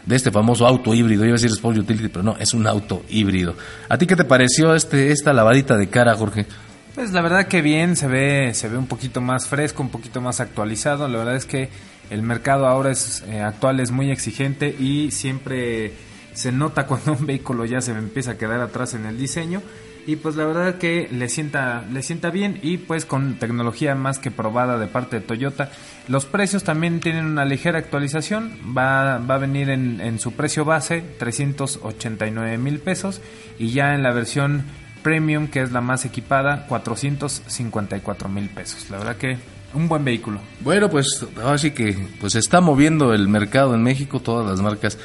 de 0.06 0.16
este 0.16 0.32
famoso 0.32 0.66
auto 0.66 0.94
híbrido, 0.94 1.24
iba 1.24 1.34
a 1.34 1.36
decir 1.36 1.52
Sport 1.52 1.78
Utility, 1.78 2.08
pero 2.08 2.24
no, 2.24 2.36
es 2.38 2.54
un 2.54 2.68
auto 2.68 3.04
híbrido. 3.10 3.56
¿A 3.88 3.98
ti 3.98 4.08
qué 4.08 4.16
te 4.16 4.26
pareció 4.26 4.74
este 4.76 5.12
esta 5.12 5.34
lavadita 5.34 5.78
de 5.78 5.88
cara, 5.88 6.16
Jorge? 6.16 6.46
Pues 6.96 7.14
la 7.14 7.22
verdad 7.22 7.48
que 7.48 7.62
bien, 7.62 7.96
se 7.96 8.08
ve, 8.08 8.54
se 8.54 8.68
ve 8.68 8.78
un 8.78 8.88
poquito 8.88 9.22
más 9.22 9.48
fresco, 9.48 9.82
un 9.82 9.90
poquito 9.90 10.20
más 10.20 10.42
actualizado. 10.42 11.08
La 11.08 11.20
verdad 11.20 11.38
es 11.38 11.46
que 11.46 11.70
el 12.10 12.22
mercado 12.22 12.68
ahora 12.68 12.92
es 12.92 13.24
eh, 13.28 13.40
actual 13.42 13.80
es 13.80 13.92
muy 13.92 14.12
exigente 14.12 14.76
y 14.78 15.12
siempre 15.12 15.94
se 16.34 16.52
nota 16.52 16.86
cuando 16.88 17.14
un 17.14 17.26
vehículo 17.26 17.66
ya 17.66 17.82
se 17.82 17.92
empieza 17.92 18.32
a 18.32 18.38
quedar 18.38 18.60
atrás 18.60 18.94
en 18.94 19.06
el 19.06 19.18
diseño. 19.18 19.62
y 20.06 20.18
pues 20.18 20.36
la 20.36 20.46
verdad 20.46 20.80
que 20.80 21.08
le 21.12 21.30
sienta 21.30 21.86
le 21.92 22.02
sienta 22.02 22.32
bien 22.32 22.60
y 22.64 22.78
pues 22.78 23.06
con 23.06 23.36
tecnología 23.36 23.94
más 23.94 24.18
que 24.18 24.32
probada 24.32 24.80
de 24.80 24.88
parte 24.88 25.20
de 25.20 25.26
Toyota 25.26 25.70
los 26.08 26.26
precios 26.26 26.64
también 26.64 27.00
tienen 27.02 27.26
una 27.26 27.46
ligera 27.46 27.78
actualización 27.78 28.52
va, 28.76 29.20
va 29.20 29.36
a 29.36 29.38
venir 29.38 29.70
en, 29.70 30.20
su 30.20 30.32
precio 30.32 30.66
base 30.66 31.04
389 31.20 32.58
mil 32.58 32.80
pesos 32.80 33.22
y 33.60 33.70
ya 33.74 33.94
en 33.94 34.02
la 34.02 34.12
versión 34.12 34.66
premium 35.04 35.48
que 35.48 35.62
es 35.62 35.72
la 35.72 35.82
más 35.82 36.06
equipada 36.06 36.66
454 36.68 38.30
mil 38.30 38.50
pesos. 38.50 38.90
La 38.90 38.98
verdad 38.98 39.18
que 39.18 39.38
un 39.74 39.88
buen 39.88 40.04
vehículo. 40.04 40.40
Bueno, 40.62 40.90
pues 40.90 41.26
así 41.46 41.72
que 41.72 41.98
pues 42.20 42.36
está 42.36 42.62
moviendo 42.62 43.14
el 43.14 43.28
mercado 43.28 43.74
en 43.76 43.84
México, 43.84 44.20
todas 44.20 44.50
las 44.50 44.62
marcas 44.62 44.98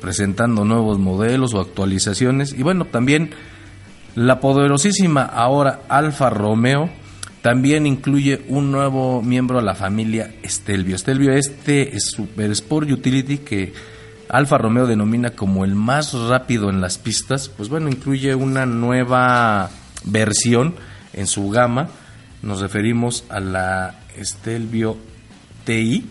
presentando 0.00 0.64
nuevos 0.64 0.98
modelos 0.98 1.54
o 1.54 1.60
actualizaciones. 1.60 2.52
Y 2.52 2.62
bueno, 2.62 2.84
también 2.84 3.30
la 4.14 4.40
poderosísima 4.40 5.22
ahora 5.22 5.80
Alfa 5.88 6.30
Romeo 6.30 6.90
también 7.40 7.86
incluye 7.86 8.42
un 8.48 8.70
nuevo 8.70 9.22
miembro 9.22 9.58
a 9.58 9.62
la 9.62 9.74
familia 9.74 10.34
Stelvio. 10.44 10.96
Stelvio 10.96 11.32
este 11.32 11.96
es 11.96 12.10
Super 12.10 12.50
Sport 12.52 12.90
Utility 12.90 13.38
que 13.38 13.72
Alfa 14.28 14.58
Romeo 14.58 14.86
denomina 14.86 15.30
como 15.30 15.64
el 15.64 15.74
más 15.74 16.12
rápido 16.12 16.70
en 16.70 16.80
las 16.80 16.98
pistas, 16.98 17.48
pues 17.48 17.68
bueno, 17.68 17.88
incluye 17.88 18.34
una 18.34 18.66
nueva 18.66 19.70
versión 20.04 20.74
en 21.12 21.26
su 21.26 21.50
gama. 21.50 21.88
Nos 22.42 22.60
referimos 22.60 23.24
a 23.28 23.40
la 23.40 23.94
Stelvio 24.22 24.96
TI, 25.64 26.06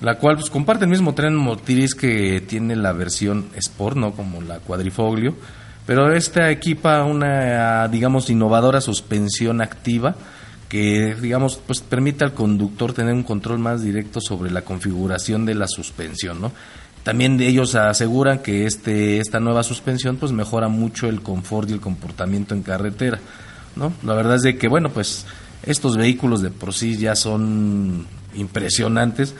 la 0.00 0.18
cual 0.18 0.36
pues, 0.36 0.50
comparte 0.50 0.84
el 0.84 0.90
mismo 0.90 1.14
tren 1.14 1.34
motriz 1.34 1.94
que 1.94 2.40
tiene 2.40 2.76
la 2.76 2.92
versión 2.92 3.46
Sport, 3.56 3.96
no 3.96 4.12
como 4.12 4.40
la 4.42 4.58
Quadrifoglio, 4.58 5.34
pero 5.86 6.12
esta 6.12 6.50
equipa 6.50 7.04
una, 7.04 7.88
digamos, 7.88 8.30
innovadora 8.30 8.80
suspensión 8.80 9.60
activa 9.60 10.14
que, 10.68 11.14
digamos, 11.14 11.60
pues 11.66 11.80
permite 11.80 12.24
al 12.24 12.32
conductor 12.32 12.92
tener 12.92 13.14
un 13.14 13.22
control 13.22 13.58
más 13.58 13.82
directo 13.82 14.20
sobre 14.20 14.50
la 14.50 14.62
configuración 14.62 15.44
de 15.44 15.54
la 15.54 15.68
suspensión, 15.68 16.40
¿no? 16.40 16.52
También 17.04 17.38
ellos 17.40 17.74
aseguran 17.74 18.38
que 18.38 18.66
este, 18.66 19.20
esta 19.20 19.38
nueva 19.38 19.62
suspensión 19.62 20.16
pues 20.16 20.32
mejora 20.32 20.68
mucho 20.68 21.06
el 21.06 21.20
confort 21.20 21.68
y 21.68 21.74
el 21.74 21.80
comportamiento 21.80 22.54
en 22.54 22.62
carretera, 22.62 23.20
¿no? 23.76 23.92
La 24.02 24.14
verdad 24.14 24.36
es 24.36 24.42
de 24.42 24.56
que, 24.56 24.68
bueno, 24.68 24.88
pues 24.88 25.26
estos 25.62 25.98
vehículos 25.98 26.40
de 26.40 26.50
por 26.50 26.72
sí 26.72 26.96
ya 26.96 27.14
son 27.14 28.06
impresionantes 28.34 29.34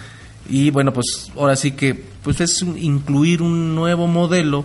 y 0.48 0.70
bueno, 0.70 0.92
pues 0.92 1.32
ahora 1.36 1.56
sí 1.56 1.72
que 1.72 1.94
pues 2.22 2.42
es 2.42 2.60
incluir 2.62 3.40
un 3.40 3.74
nuevo 3.74 4.06
modelo 4.06 4.64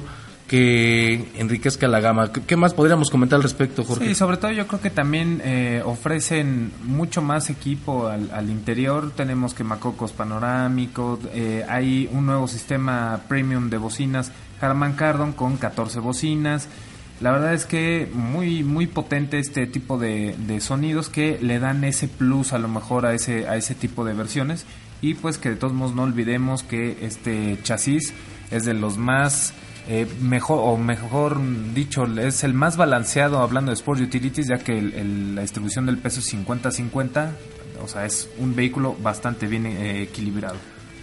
que 0.50 1.30
enriquezca 1.36 1.88
la 1.88 2.00
gama. 2.00 2.34
¿Qué 2.34 2.58
más 2.58 2.74
podríamos 2.74 3.12
comentar 3.12 3.38
al 3.38 3.44
respecto, 3.44 3.84
Jorge? 3.84 4.08
Sí, 4.08 4.16
sobre 4.16 4.38
todo 4.38 4.52
yo 4.52 4.66
creo 4.66 4.82
que 4.82 4.90
también 4.90 5.42
eh, 5.46 5.84
ofrecen 5.86 6.72
mucho 6.84 7.22
más 7.22 7.52
equipo 7.52 8.08
al, 8.08 8.50
interior. 8.50 9.12
Tenemos 9.12 9.54
quemacocos 9.54 10.12
panorámicos, 10.12 11.20
eh, 11.36 11.64
hay 11.70 12.10
un 12.12 12.26
nuevo 12.26 12.48
sistema 12.48 13.22
premium 13.28 13.70
de 13.70 13.78
bocinas 13.78 14.32
Harman 14.60 14.94
Kardon 14.94 15.34
con 15.34 15.58
14 15.58 16.00
bocinas. 16.00 16.68
La 17.22 17.32
verdad 17.32 17.54
es 17.54 17.66
que 17.66 18.10
muy 18.12 18.64
muy 18.64 18.88
potente 18.88 19.38
este 19.38 19.68
tipo 19.68 20.00
de, 20.00 20.36
de 20.48 20.62
sonidos 20.62 21.10
que 21.10 21.38
le 21.40 21.60
dan 21.60 21.84
ese 21.84 22.08
plus 22.08 22.54
a 22.54 22.58
lo 22.58 22.70
mejor 22.70 23.06
a 23.06 23.14
ese 23.14 23.48
a 23.48 23.56
ese 23.56 23.76
tipo 23.76 24.04
de 24.04 24.14
versiones 24.14 24.66
y 25.02 25.14
pues 25.14 25.38
que 25.38 25.50
de 25.50 25.58
todos 25.58 25.74
modos 25.74 25.94
no 25.94 26.04
olvidemos 26.04 26.64
que 26.64 26.98
este 27.02 27.60
chasis 27.62 28.14
es 28.52 28.64
de 28.64 28.74
los 28.74 28.98
más 28.98 29.54
eh, 29.92 30.06
mejor 30.22 30.60
o 30.62 30.78
mejor 30.78 31.40
dicho 31.74 32.06
es 32.06 32.44
el 32.44 32.54
más 32.54 32.78
balanceado 32.78 33.40
hablando 33.40 33.72
de 33.72 33.74
Sport 33.76 34.02
Utilities 34.02 34.48
ya 34.48 34.60
que 34.60 34.78
el- 34.78 35.34
la 35.36 35.42
distribución 35.42 35.86
del 35.88 35.98
peso 35.98 36.20
es 36.20 36.28
50-50 36.34 37.32
o 37.84 37.88
sea 37.88 38.06
es 38.06 38.30
un 38.38 38.56
vehículo 38.56 38.96
bastante 39.02 39.48
bien 39.48 39.66
eh, 39.66 40.04
equilibrado 40.04 40.56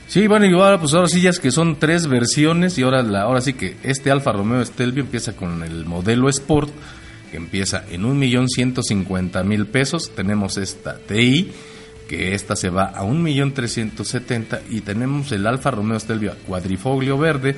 Sí, 0.08 0.28
bueno, 0.28 0.46
y 0.46 0.52
ahora 0.52 0.78
pues 0.78 0.94
ahora 0.94 1.08
sí 1.08 1.20
ya 1.20 1.30
es 1.30 1.40
que 1.40 1.50
son 1.50 1.80
tres 1.80 2.06
versiones 2.06 2.78
y 2.78 2.82
ahora 2.84 3.02
la 3.02 3.22
ahora 3.22 3.40
sí 3.40 3.54
que 3.54 3.76
este 3.82 4.12
Alfa 4.12 4.30
Romeo 4.30 4.64
Stelvio 4.64 5.02
empieza 5.02 5.34
con 5.34 5.64
el 5.64 5.84
modelo 5.84 6.28
Sport 6.28 6.70
que 7.32 7.36
empieza 7.38 7.82
en 7.90 8.04
un 8.04 8.16
millón 8.16 8.48
ciento 8.48 8.84
cincuenta 8.84 9.42
mil 9.42 9.66
pesos. 9.66 10.12
Tenemos 10.14 10.58
esta 10.58 10.96
TI 10.96 11.50
que 12.08 12.34
esta 12.36 12.54
se 12.54 12.70
va 12.70 12.84
a 12.84 13.02
un 13.02 13.20
millón 13.20 13.50
trescientos 13.52 14.06
setenta 14.06 14.60
y 14.70 14.82
tenemos 14.82 15.32
el 15.32 15.44
Alfa 15.44 15.72
Romeo 15.72 15.98
Stelvio 15.98 16.34
cuadrifoglio 16.46 17.18
verde 17.18 17.56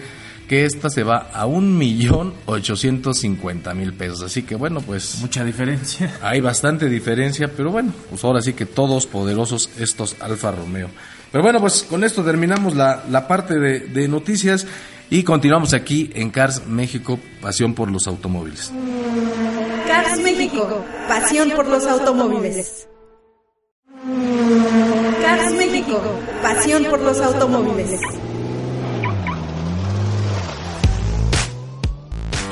que 0.49 0.65
esta 0.65 0.89
se 0.89 1.05
va 1.05 1.31
a 1.33 1.47
un 1.47 1.79
millón 1.79 2.33
ochocientos 2.47 3.19
cincuenta 3.19 3.75
mil 3.75 3.93
pesos. 3.93 4.23
Así 4.23 4.43
que 4.43 4.57
bueno, 4.57 4.81
pues 4.81 5.19
mucha 5.21 5.45
diferencia 5.45 6.19
hay 6.23 6.41
bastante 6.41 6.89
diferencia, 6.89 7.53
pero 7.55 7.71
bueno, 7.71 7.93
pues 8.09 8.25
ahora 8.25 8.41
sí 8.41 8.55
que 8.55 8.67
todos 8.67 9.07
poderosos 9.07 9.71
estos 9.79 10.17
Alfa 10.21 10.51
Romeo. 10.51 10.89
Pero 11.31 11.45
bueno, 11.45 11.61
pues 11.61 11.83
con 11.83 12.03
esto 12.03 12.25
terminamos 12.25 12.75
la, 12.75 13.05
la 13.11 13.29
parte 13.29 13.59
de, 13.59 13.81
de 13.81 14.09
noticias 14.09 14.67
y 15.11 15.23
continuamos 15.23 15.75
aquí 15.75 16.11
en 16.15 16.31
Cars 16.31 16.67
México, 16.67 17.21
pasión 17.43 17.75
por 17.75 17.91
los 17.91 18.07
automóviles. 18.07 18.73
Cars 19.87 20.19
México, 20.21 20.85
pasión 21.07 21.51
por 21.51 21.67
los 21.67 21.85
automóviles. 21.85 22.89
Cars 25.23 25.53
México, 25.53 26.01
pasión 26.43 26.85
por 26.85 27.01
los 27.01 27.21
automóviles. 27.21 28.01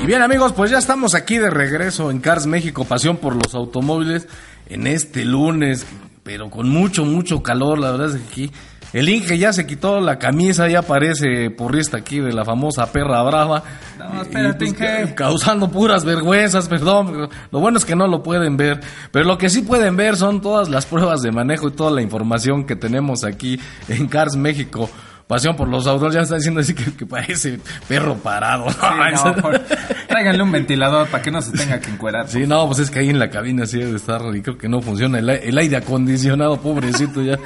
Y 0.01 0.05
bien 0.05 0.21
amigos, 0.21 0.53
pues 0.53 0.71
ya 0.71 0.77
estamos 0.77 1.15
aquí 1.15 1.37
de 1.37 1.49
regreso 1.49 2.11
en 2.11 2.19
Cars 2.19 2.45
México, 2.45 2.85
pasión 2.85 3.17
por 3.17 3.35
los 3.35 3.55
automóviles, 3.55 4.27
en 4.67 4.85
este 4.85 5.25
lunes, 5.25 5.85
pero 6.23 6.49
con 6.49 6.69
mucho, 6.69 7.03
mucho 7.03 7.41
calor, 7.41 7.79
la 7.79 7.91
verdad 7.91 8.15
es 8.15 8.21
que 8.21 8.27
aquí 8.29 8.51
el 8.93 9.09
Inge 9.09 9.37
ya 9.37 9.51
se 9.51 9.65
quitó 9.65 9.99
la 9.99 10.17
camisa, 10.17 10.67
ya 10.69 10.81
parece 10.81 11.49
porrista 11.49 11.97
aquí 11.97 12.19
de 12.19 12.31
la 12.31 12.45
famosa 12.45 12.91
perra 12.91 13.21
brava. 13.23 13.63
No, 13.97 14.21
espérate, 14.21 14.65
Y, 14.65 14.73
pues, 14.73 14.89
Inge. 15.01 15.15
Causando 15.15 15.69
puras 15.69 16.05
vergüenzas, 16.05 16.69
perdón, 16.69 17.29
lo 17.51 17.59
bueno 17.59 17.77
es 17.77 17.85
que 17.85 17.95
no 17.95 18.07
lo 18.07 18.23
pueden 18.23 18.55
ver, 18.55 18.79
pero 19.11 19.25
lo 19.25 19.37
que 19.37 19.49
sí 19.49 19.61
pueden 19.61 19.97
ver 19.97 20.15
son 20.15 20.41
todas 20.41 20.69
las 20.69 20.85
pruebas 20.85 21.21
de 21.21 21.31
manejo 21.31 21.67
y 21.67 21.71
toda 21.71 21.91
la 21.91 22.01
información 22.01 22.65
que 22.65 22.75
tenemos 22.75 23.23
aquí 23.23 23.59
en 23.89 24.07
Cars 24.07 24.35
México. 24.35 24.89
Pasión 25.27 25.57
por 25.57 25.67
los 25.67 25.85
autos, 25.87 26.13
ya 26.13 26.21
está 26.21 26.35
diciendo 26.35 26.61
así 26.61 26.73
que, 26.73 26.85
que 26.93 27.05
parece 27.05 27.59
perro 27.87 28.15
parado. 28.15 28.69
Sí, 28.69 28.77
no, 29.25 29.35
por- 29.35 29.59
tráiganle 30.07 30.41
un 30.41 30.51
ventilador 30.53 31.07
para 31.09 31.21
que 31.21 31.31
no 31.31 31.41
se 31.41 31.51
tenga 31.51 31.81
que 31.81 31.91
encuerar 31.91 32.29
Sí, 32.29 32.47
no, 32.47 32.65
pues 32.67 32.79
es 32.79 32.89
que 32.89 32.99
ahí 32.99 33.09
en 33.09 33.19
la 33.19 33.29
cabina 33.29 33.65
sí 33.65 33.77
debe 33.77 33.97
estar 33.97 34.21
y 34.33 34.41
creo 34.41 34.57
que 34.57 34.69
no 34.69 34.81
funciona 34.81 35.19
el, 35.19 35.29
el 35.29 35.57
aire 35.57 35.75
acondicionado, 35.77 36.61
pobrecito 36.61 37.21
ya. 37.21 37.37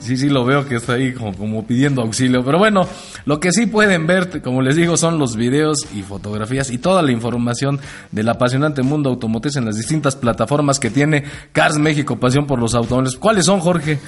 Sí, 0.00 0.16
sí 0.16 0.30
lo 0.30 0.44
veo 0.46 0.66
que 0.66 0.76
está 0.76 0.94
ahí 0.94 1.12
como, 1.12 1.34
como 1.36 1.66
pidiendo 1.66 2.00
auxilio. 2.00 2.42
Pero 2.42 2.56
bueno, 2.58 2.88
lo 3.26 3.40
que 3.40 3.52
sí 3.52 3.66
pueden 3.66 4.06
ver, 4.06 4.40
como 4.40 4.62
les 4.62 4.76
digo, 4.76 4.96
son 4.96 5.18
los 5.18 5.36
videos 5.36 5.86
y 5.94 6.02
fotografías 6.02 6.70
y 6.70 6.78
toda 6.78 7.02
la 7.02 7.12
información 7.12 7.78
del 8.10 8.28
apasionante 8.30 8.82
mundo 8.82 9.10
automotriz 9.10 9.56
en 9.56 9.66
las 9.66 9.76
distintas 9.76 10.16
plataformas 10.16 10.80
que 10.80 10.88
tiene 10.88 11.24
Cars 11.52 11.76
México, 11.76 12.18
pasión 12.18 12.46
por 12.46 12.58
los 12.58 12.74
automóviles. 12.74 13.16
¿Cuáles 13.18 13.44
son, 13.44 13.60
Jorge? 13.60 13.98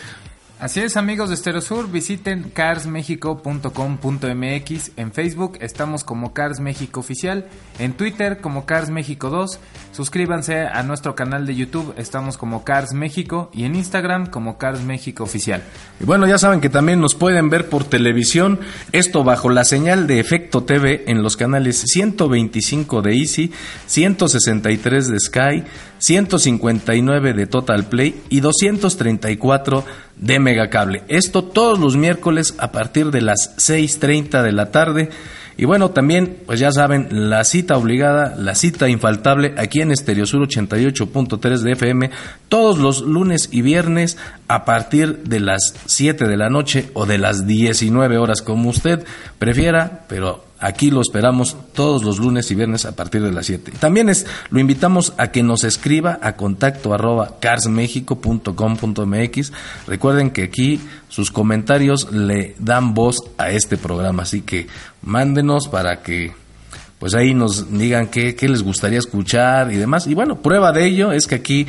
Así 0.60 0.80
es, 0.80 0.98
amigos 0.98 1.30
de 1.30 1.38
Stereosur, 1.38 1.90
visiten 1.90 2.50
carsmexico.com.mx. 2.52 4.90
En 4.98 5.10
Facebook 5.10 5.56
estamos 5.62 6.04
como 6.04 6.34
Cars 6.34 6.60
México 6.60 7.00
Oficial, 7.00 7.46
en 7.78 7.94
Twitter 7.94 8.42
como 8.42 8.66
Cars 8.66 8.90
México 8.90 9.30
2. 9.30 9.58
Suscríbanse 9.92 10.66
a 10.66 10.82
nuestro 10.82 11.14
canal 11.14 11.46
de 11.46 11.56
YouTube, 11.56 11.94
estamos 11.96 12.36
como 12.36 12.62
Cars 12.62 12.92
México 12.92 13.48
y 13.54 13.64
en 13.64 13.74
Instagram 13.74 14.26
como 14.26 14.58
Cars 14.58 14.82
México 14.82 15.24
Oficial. 15.24 15.62
Y 15.98 16.04
bueno, 16.04 16.26
ya 16.26 16.36
saben 16.36 16.60
que 16.60 16.68
también 16.68 17.00
nos 17.00 17.14
pueden 17.14 17.48
ver 17.48 17.70
por 17.70 17.84
televisión, 17.84 18.60
esto 18.92 19.24
bajo 19.24 19.48
la 19.48 19.64
señal 19.64 20.06
de 20.06 20.20
Efecto 20.20 20.64
TV 20.64 21.04
en 21.06 21.22
los 21.22 21.38
canales 21.38 21.82
125 21.86 23.00
de 23.00 23.16
Easy, 23.16 23.50
163 23.86 25.08
de 25.08 25.20
Sky, 25.20 25.64
159 26.00 27.34
de 27.34 27.46
Total 27.46 27.84
Play 27.84 28.22
y 28.28 28.40
234 28.40 29.84
de 30.16 30.40
Megacable. 30.40 31.02
Esto 31.08 31.44
todos 31.44 31.78
los 31.78 31.96
miércoles 31.96 32.54
a 32.58 32.72
partir 32.72 33.10
de 33.10 33.20
las 33.20 33.56
6.30 33.58 34.42
de 34.42 34.52
la 34.52 34.70
tarde. 34.70 35.10
Y 35.56 35.66
bueno, 35.66 35.90
también, 35.90 36.38
pues 36.46 36.58
ya 36.58 36.72
saben, 36.72 37.08
la 37.28 37.44
cita 37.44 37.76
obligada, 37.76 38.34
la 38.38 38.54
cita 38.54 38.88
infaltable 38.88 39.54
aquí 39.58 39.82
en 39.82 39.90
Estereosur 39.90 40.48
88.3 40.48 41.58
de 41.58 41.72
FM, 41.72 42.10
todos 42.48 42.78
los 42.78 43.02
lunes 43.02 43.50
y 43.52 43.60
viernes 43.60 44.16
a 44.48 44.64
partir 44.64 45.18
de 45.24 45.40
las 45.40 45.74
7 45.84 46.26
de 46.26 46.36
la 46.38 46.48
noche 46.48 46.88
o 46.94 47.04
de 47.04 47.18
las 47.18 47.46
19 47.46 48.16
horas, 48.16 48.40
como 48.40 48.70
usted 48.70 49.04
prefiera, 49.38 50.04
pero 50.08 50.49
aquí 50.60 50.90
lo 50.90 51.00
esperamos 51.00 51.56
todos 51.74 52.04
los 52.04 52.18
lunes 52.18 52.50
y 52.50 52.54
viernes 52.54 52.84
a 52.84 52.94
partir 52.94 53.22
de 53.22 53.32
las 53.32 53.46
7. 53.46 53.72
También 53.80 54.10
es, 54.10 54.26
lo 54.50 54.60
invitamos 54.60 55.14
a 55.16 55.32
que 55.32 55.42
nos 55.42 55.64
escriba 55.64 56.18
a 56.22 56.36
contacto 56.36 56.94
arroba 56.94 57.36
carsmexico.com.mx. 57.40 59.52
Recuerden 59.86 60.30
que 60.30 60.44
aquí 60.44 60.80
sus 61.08 61.30
comentarios 61.30 62.12
le 62.12 62.54
dan 62.58 62.94
voz 62.94 63.16
a 63.38 63.50
este 63.50 63.76
programa, 63.76 64.22
así 64.24 64.40
que 64.42 64.66
mándenos 65.02 65.68
para 65.68 66.02
que 66.02 66.32
pues 66.98 67.14
ahí 67.14 67.32
nos 67.32 67.72
digan 67.72 68.08
qué, 68.08 68.36
les 68.42 68.62
gustaría 68.62 68.98
escuchar 68.98 69.72
y 69.72 69.76
demás. 69.76 70.06
Y 70.06 70.12
bueno, 70.12 70.42
prueba 70.42 70.70
de 70.70 70.84
ello 70.84 71.12
es 71.12 71.26
que 71.26 71.36
aquí 71.36 71.66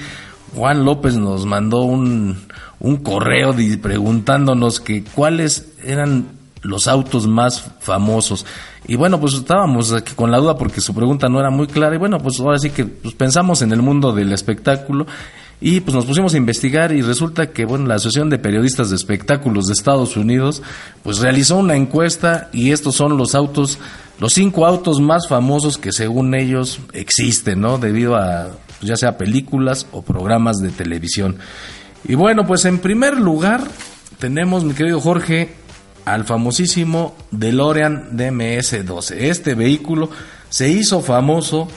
Juan 0.54 0.84
López 0.84 1.16
nos 1.16 1.46
mandó 1.46 1.84
un, 1.84 2.38
un 2.82 2.98
correo 2.98 3.56
preguntándonos 3.82 4.82
que 4.82 5.06
cuáles 5.06 5.72
eran 5.86 6.42
los 6.64 6.88
autos 6.88 7.28
más 7.28 7.72
famosos. 7.80 8.46
Y 8.92 8.98
bueno, 8.98 9.22
pues 9.22 9.36
estábamos 9.36 9.94
aquí 9.94 10.14
con 10.16 10.32
la 10.32 10.38
duda 10.38 10.58
porque 10.58 10.82
su 10.82 10.94
pregunta 10.94 11.30
no 11.30 11.40
era 11.40 11.50
muy 11.50 11.66
clara. 11.68 11.96
Y 11.96 11.98
bueno, 11.98 12.18
pues 12.18 12.38
ahora 12.42 12.60
sí 12.60 12.72
que 12.72 12.84
pues, 12.84 13.14
pensamos 13.14 13.62
en 13.62 13.72
el 13.72 13.82
mundo 13.82 14.12
del 14.12 14.34
espectáculo 14.34 15.08
y 15.62 15.80
pues 15.80 15.96
nos 15.96 16.06
pusimos 16.06 16.34
a 16.34 16.38
investigar 16.38 16.92
y 16.92 17.02
resulta 17.02 17.52
que 17.52 17.64
bueno, 17.64 17.86
la 17.88 17.96
Asociación 17.96 18.30
de 18.30 18.38
Periodistas 18.38 18.90
de 18.90 18.98
Espectáculos 18.98 19.68
de 19.68 19.74
Estados 19.76 20.18
Unidos 20.18 20.62
pues 21.04 21.20
realizó 21.20 21.56
una 21.56 21.78
encuesta 21.78 22.50
y 22.52 22.72
estos 22.72 22.96
son 22.96 23.16
los 23.16 23.34
autos, 23.34 23.80
los 24.20 24.34
cinco 24.34 24.66
autos 24.66 25.00
más 25.00 25.26
famosos 25.30 25.78
que 25.78 25.94
según 25.94 26.36
ellos 26.36 26.82
existen, 26.92 27.62
¿no? 27.62 27.78
Debido 27.78 28.18
a 28.18 28.50
pues, 28.78 28.90
ya 28.90 28.98
sea 28.98 29.18
películas 29.18 29.88
o 29.94 30.02
programas 30.02 30.58
de 30.58 30.70
televisión. 30.70 31.38
Y 32.04 32.16
bueno, 32.16 32.46
pues 32.46 32.66
en 32.66 32.80
primer 32.80 33.18
lugar 33.18 33.64
tenemos, 34.20 34.66
mi 34.66 34.74
querido 34.74 35.00
Jorge, 35.00 35.61
al 36.06 36.26
famosísimo 36.26 37.16
DeLorean 37.32 38.18
DMS-12. 38.18 39.16
Este 39.18 39.56
vehículo 39.56 40.10
se 40.50 40.70
hizo 40.70 41.02
famoso 41.02 41.68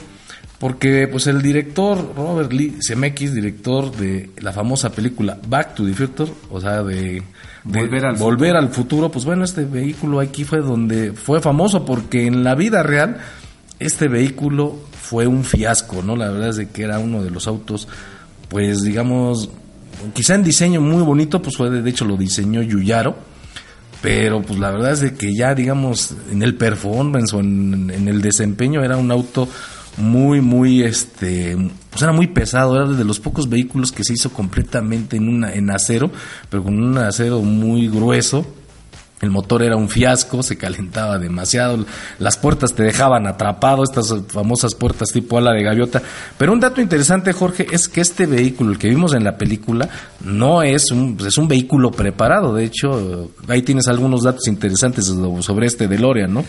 porque 0.59 1.07
pues 1.07 1.27
el 1.27 1.41
director 1.41 2.13
Robert 2.15 2.51
Lee 2.51 2.77
Zemeckis, 2.85 3.33
director 3.33 3.91
de 3.95 4.29
la 4.37 4.53
famosa 4.53 4.91
película 4.91 5.37
Back 5.47 5.75
to 5.75 5.85
the 5.85 5.93
Future, 5.93 6.31
o 6.49 6.61
sea, 6.61 6.81
de, 6.81 7.21
de 7.63 7.79
Volver 7.79 8.05
al 8.05 8.15
volver 8.15 8.55
al 8.55 8.69
futuro, 8.69 9.11
pues 9.11 9.25
bueno, 9.25 9.43
este 9.43 9.65
vehículo 9.65 10.19
aquí 10.19 10.43
fue 10.43 10.59
donde 10.59 11.11
fue 11.13 11.41
famoso 11.41 11.85
porque 11.85 12.25
en 12.25 12.43
la 12.43 12.55
vida 12.55 12.83
real 12.83 13.17
este 13.79 14.07
vehículo 14.07 14.79
fue 14.99 15.27
un 15.27 15.43
fiasco, 15.43 16.01
¿no? 16.01 16.15
La 16.15 16.29
verdad 16.29 16.49
es 16.49 16.55
de 16.55 16.69
que 16.69 16.83
era 16.83 16.99
uno 16.99 17.21
de 17.21 17.29
los 17.29 17.47
autos, 17.47 17.87
pues 18.49 18.81
digamos, 18.81 19.49
quizá 20.13 20.35
en 20.35 20.43
diseño 20.43 20.81
muy 20.81 21.03
bonito, 21.03 21.41
pues 21.41 21.57
fue 21.57 21.69
de 21.69 21.89
hecho 21.89 22.05
lo 22.05 22.17
diseñó 22.17 22.61
Yuyaro, 22.61 23.15
pero 24.05 24.39
pues 24.43 24.59
la 24.59 24.69
verdad 24.69 24.91
es 24.91 24.99
de 24.99 25.15
que 25.15 25.33
ya 25.33 25.55
digamos 25.55 26.13
en 26.31 26.43
el 26.43 26.53
performance 26.53 27.33
o 27.33 27.39
en, 27.39 27.89
el 27.89 28.21
desempeño 28.21 28.83
era 28.83 28.97
un 28.97 29.11
auto 29.11 29.49
muy 29.97 30.41
muy 30.41 30.83
este 30.83 31.57
pues 31.89 32.03
era 32.03 32.11
muy 32.11 32.27
pesado 32.27 32.75
era 32.75 32.87
de 32.87 33.03
los 33.03 33.19
pocos 33.19 33.49
vehículos 33.49 33.91
que 33.91 34.03
se 34.03 34.13
hizo 34.13 34.29
completamente 34.31 35.17
en 35.17 35.27
una 35.27 35.51
en 35.51 35.71
acero 35.71 36.11
pero 36.51 36.63
con 36.63 36.79
un 36.79 36.95
acero 36.99 37.41
muy 37.41 37.87
grueso 37.87 38.45
el 39.25 39.31
motor 39.31 39.63
era 39.63 39.75
un 39.75 39.89
fiasco, 39.89 40.41
se 40.43 40.57
calentaba 40.57 41.17
demasiado, 41.17 41.85
las 42.19 42.37
puertas 42.37 42.73
te 42.73 42.83
dejaban 42.83 43.27
atrapado, 43.27 43.83
estas 43.83 44.13
famosas 44.27 44.75
puertas 44.75 45.11
tipo 45.11 45.37
ala 45.37 45.51
de 45.51 45.63
gaviota. 45.63 46.01
Pero 46.37 46.53
un 46.53 46.59
dato 46.59 46.81
interesante, 46.81 47.33
Jorge, 47.33 47.67
es 47.71 47.89
que 47.89 48.01
este 48.01 48.25
vehículo, 48.25 48.71
el 48.71 48.79
que 48.79 48.89
vimos 48.89 49.13
en 49.13 49.23
la 49.23 49.37
película, 49.37 49.89
no 50.23 50.63
es 50.63 50.91
un, 50.91 51.17
es 51.25 51.37
un 51.37 51.47
vehículo 51.47 51.91
preparado. 51.91 52.53
De 52.53 52.63
hecho, 52.63 53.31
ahí 53.47 53.61
tienes 53.61 53.87
algunos 53.87 54.23
datos 54.23 54.47
interesantes 54.47 55.05
sobre 55.41 55.67
este 55.67 55.87
DeLorean, 55.87 56.33
¿no? 56.33 56.45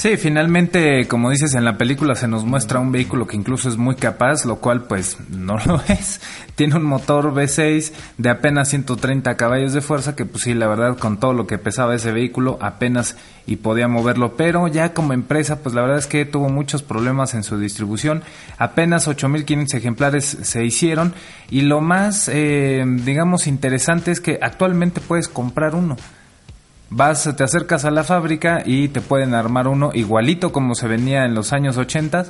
Sí, 0.00 0.16
finalmente, 0.16 1.06
como 1.08 1.28
dices, 1.28 1.54
en 1.54 1.66
la 1.66 1.76
película 1.76 2.14
se 2.14 2.26
nos 2.26 2.46
muestra 2.46 2.80
un 2.80 2.90
vehículo 2.90 3.26
que 3.26 3.36
incluso 3.36 3.68
es 3.68 3.76
muy 3.76 3.96
capaz, 3.96 4.46
lo 4.46 4.56
cual 4.56 4.84
pues 4.84 5.18
no 5.28 5.58
lo 5.66 5.78
es. 5.88 6.22
Tiene 6.54 6.76
un 6.76 6.84
motor 6.84 7.34
V6 7.34 7.92
de 8.16 8.30
apenas 8.30 8.70
130 8.70 9.36
caballos 9.36 9.74
de 9.74 9.82
fuerza, 9.82 10.16
que 10.16 10.24
pues 10.24 10.44
sí, 10.44 10.54
la 10.54 10.68
verdad, 10.68 10.96
con 10.96 11.20
todo 11.20 11.34
lo 11.34 11.46
que 11.46 11.58
pesaba 11.58 11.94
ese 11.94 12.12
vehículo, 12.12 12.56
apenas 12.62 13.18
y 13.46 13.56
podía 13.56 13.88
moverlo. 13.88 14.38
Pero 14.38 14.68
ya 14.68 14.94
como 14.94 15.12
empresa, 15.12 15.62
pues 15.62 15.74
la 15.74 15.82
verdad 15.82 15.98
es 15.98 16.06
que 16.06 16.24
tuvo 16.24 16.48
muchos 16.48 16.82
problemas 16.82 17.34
en 17.34 17.42
su 17.42 17.58
distribución. 17.58 18.22
Apenas 18.56 19.06
8.500 19.06 19.74
ejemplares 19.74 20.24
se 20.24 20.64
hicieron. 20.64 21.12
Y 21.50 21.60
lo 21.60 21.82
más, 21.82 22.30
eh, 22.32 22.82
digamos, 23.04 23.46
interesante 23.46 24.12
es 24.12 24.22
que 24.22 24.38
actualmente 24.40 25.02
puedes 25.02 25.28
comprar 25.28 25.74
uno. 25.74 25.98
Vas, 26.90 27.30
te 27.36 27.44
acercas 27.44 27.84
a 27.84 27.90
la 27.92 28.02
fábrica 28.02 28.62
y 28.66 28.88
te 28.88 29.00
pueden 29.00 29.32
armar 29.32 29.68
uno 29.68 29.90
igualito 29.94 30.50
como 30.50 30.74
se 30.74 30.88
venía 30.88 31.24
en 31.24 31.34
los 31.34 31.52
años 31.52 31.76
80. 31.76 32.26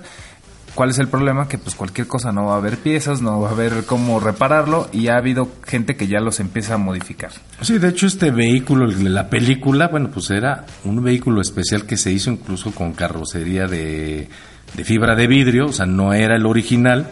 ¿Cuál 0.75 0.91
es 0.91 0.99
el 0.99 1.09
problema? 1.09 1.49
Que 1.49 1.59
pues 1.59 1.75
cualquier 1.75 2.07
cosa 2.07 2.31
no 2.31 2.47
va 2.47 2.55
a 2.55 2.59
haber 2.59 2.77
piezas, 2.77 3.23
no 3.23 3.41
va 3.41 3.49
a 3.49 3.53
haber 3.53 3.85
cómo 3.87 4.21
repararlo 4.21 4.89
y 4.93 5.09
ha 5.09 5.17
habido 5.17 5.49
gente 5.67 5.97
que 5.97 6.07
ya 6.07 6.21
los 6.21 6.41
empieza 6.41 6.75
a 6.75 6.79
modificar. 6.79 7.33
Sí, 7.63 7.79
de 7.79 7.89
hecho 7.89 8.07
este 8.07 8.31
vehículo, 8.31 8.87
la 8.87 9.29
película, 9.29 9.89
bueno, 9.89 10.11
pues 10.13 10.31
era 10.31 10.67
un 10.85 11.03
vehículo 11.03 11.41
especial 11.41 11.87
que 11.87 11.97
se 11.97 12.13
hizo 12.13 12.31
incluso 12.31 12.73
con 12.73 12.93
carrocería 12.93 13.67
de, 13.67 14.29
de 14.77 14.85
fibra 14.85 15.17
de 15.17 15.27
vidrio, 15.27 15.67
o 15.67 15.73
sea, 15.73 15.87
no 15.87 16.13
era 16.13 16.37
el 16.37 16.47
original, 16.47 17.09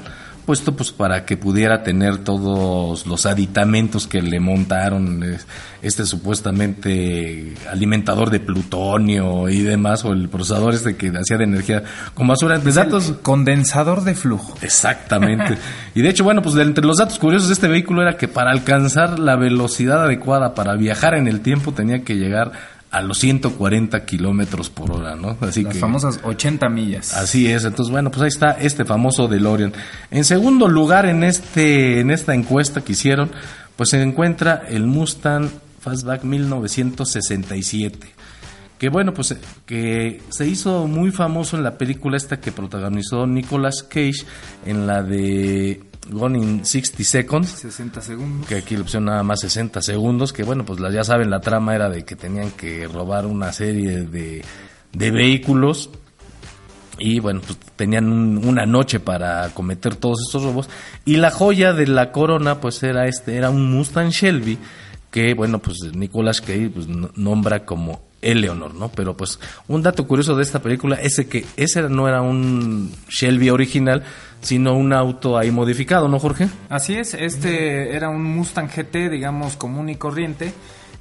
puesto 0.49 0.75
pues 0.75 0.93
para 0.93 1.27
que 1.27 1.37
pudiera 1.37 1.83
tener 1.83 2.25
todos 2.25 3.07
los 3.07 3.27
aditamentos 3.27 4.07
que 4.07 4.23
le 4.23 4.41
montaron 4.41 5.23
eh, 5.23 5.37
este 5.83 6.07
supuestamente 6.07 7.53
alimentador 7.71 8.31
de 8.31 8.41
plutonio 8.41 9.51
y 9.51 9.61
demás 9.61 10.07
o 10.07 10.15
el 10.15 10.31
procesador 10.31 10.73
este 10.73 10.97
que 10.97 11.09
hacía 11.09 11.37
de 11.37 11.45
energía 11.45 11.83
con 12.15 12.29
basura 12.29 12.59
de 12.59 12.73
datos 12.73 13.13
Condensador 13.21 14.05
de 14.05 14.15
flujo. 14.15 14.57
Exactamente. 14.63 15.59
y 15.95 16.01
de 16.01 16.09
hecho, 16.09 16.25
bueno, 16.25 16.41
pues 16.41 16.55
de 16.55 16.63
entre 16.63 16.87
los 16.87 16.97
datos 16.97 17.19
curiosos 17.19 17.49
de 17.49 17.53
este 17.53 17.69
vehículo 17.69 18.01
era 18.01 18.17
que 18.17 18.27
para 18.27 18.51
alcanzar 18.51 19.19
la 19.19 19.37
velocidad 19.37 20.05
adecuada 20.05 20.55
para 20.55 20.77
viajar 20.77 21.13
en 21.13 21.29
el 21.29 21.43
tiempo 21.43 21.73
tenía 21.73 22.05
que 22.05 22.17
llegar 22.17 22.53
a 22.91 23.03
los 23.03 23.19
140 23.19 24.05
kilómetros 24.05 24.71
por 24.71 24.93
hora, 24.93 25.15
¿no? 25.15 25.37
Así 25.41 25.63
Las 25.63 25.75
que 25.75 25.81
famosas 25.81 26.21
80 26.23 26.69
millas. 26.69 27.15
Así 27.15 27.51
es, 27.51 27.65
entonces 27.65 27.91
bueno, 27.93 28.11
pues 28.11 28.23
ahí 28.23 28.29
está 28.29 28.51
este 28.53 28.85
famoso 28.85 29.29
DeLorean. 29.29 29.73
En 30.11 30.25
segundo 30.25 30.69
lugar 30.69 31.07
en 31.07 31.25
este 31.25 32.01
en 32.01 32.11
esta 32.11 32.35
encuesta 32.35 32.81
que 32.81 32.93
hicieron, 32.93 33.31
pues 33.77 33.91
se 33.91 34.03
encuentra 34.03 34.63
el 34.69 34.87
Mustang 34.87 35.51
Fastback 35.81 36.25
1967. 36.25 38.09
Que 38.79 38.89
bueno, 38.91 39.13
pues 39.13 39.37
que 39.67 40.23
se 40.29 40.47
hizo 40.47 40.87
muy 40.87 41.11
famoso 41.11 41.57
en 41.57 41.65
la 41.65 41.77
película 41.77 42.17
esta 42.17 42.41
que 42.41 42.53
protagonizó 42.53 43.27
Nicolas 43.27 43.83
Cage 43.83 44.25
en 44.65 44.87
la 44.87 45.03
de 45.03 45.81
Gone 46.11 46.39
in 46.39 46.65
60 46.65 47.05
Seconds 47.05 47.49
60 47.51 48.01
segundos. 48.01 48.47
que 48.49 48.57
aquí 48.57 48.77
le 48.77 48.83
pusieron 48.85 49.07
nada 49.07 49.23
más 49.23 49.41
60 49.41 49.83
segundos, 49.83 50.33
que 50.33 50.43
bueno, 50.43 50.65
pues 50.65 50.81
ya 50.93 51.05
saben, 51.05 51.29
la 51.31 51.41
trama 51.41 51.75
era 51.75 51.91
de 51.91 52.05
que 52.05 52.17
tenían 52.17 52.51
que 52.53 52.87
robar 52.89 53.27
una 53.27 53.53
serie 53.53 54.03
de, 54.05 54.43
de 54.93 55.11
vehículos 55.11 55.91
y 56.99 57.21
bueno, 57.21 57.41
pues 57.47 57.59
tenían 57.77 58.11
un- 58.11 58.45
una 58.47 58.67
noche 58.67 59.01
para 59.01 59.51
cometer 59.51 59.95
todos 59.97 60.19
estos 60.27 60.43
robos 60.43 60.69
y 61.05 61.17
la 61.17 61.31
joya 61.31 61.73
de 61.73 61.87
la 61.87 62.11
corona 62.11 62.61
pues 62.61 62.83
era 62.83 63.07
este, 63.07 63.37
era 63.37 63.51
un 63.51 63.71
Mustang 63.71 64.09
Shelby 64.11 64.59
que 65.11 65.35
bueno, 65.35 65.59
pues 65.61 65.77
Nicolas 65.95 66.41
Cage 66.41 66.71
pues, 66.71 66.89
no- 66.89 67.11
nombra 67.17 67.65
como 67.65 68.03
Eleanor, 68.21 68.75
¿no? 68.75 68.89
Pero 68.89 69.17
pues 69.17 69.39
un 69.69 69.81
dato 69.83 70.07
curioso 70.09 70.35
de 70.35 70.43
esta 70.43 70.61
película 70.61 70.97
es 70.97 71.25
que 71.29 71.45
ese 71.57 71.83
no 71.89 72.09
era 72.09 72.21
un 72.21 72.91
Shelby 73.09 73.51
original, 73.51 74.03
sino 74.41 74.75
un 74.75 74.93
auto 74.93 75.37
ahí 75.37 75.51
modificado, 75.51 76.09
¿no, 76.09 76.19
Jorge? 76.19 76.49
Así 76.69 76.95
es, 76.95 77.15
este 77.15 77.95
era 77.95 78.09
un 78.09 78.23
Mustang 78.23 78.69
GT, 78.69 79.11
digamos, 79.11 79.57
común 79.57 79.89
y 79.89 79.97
corriente, 79.97 80.53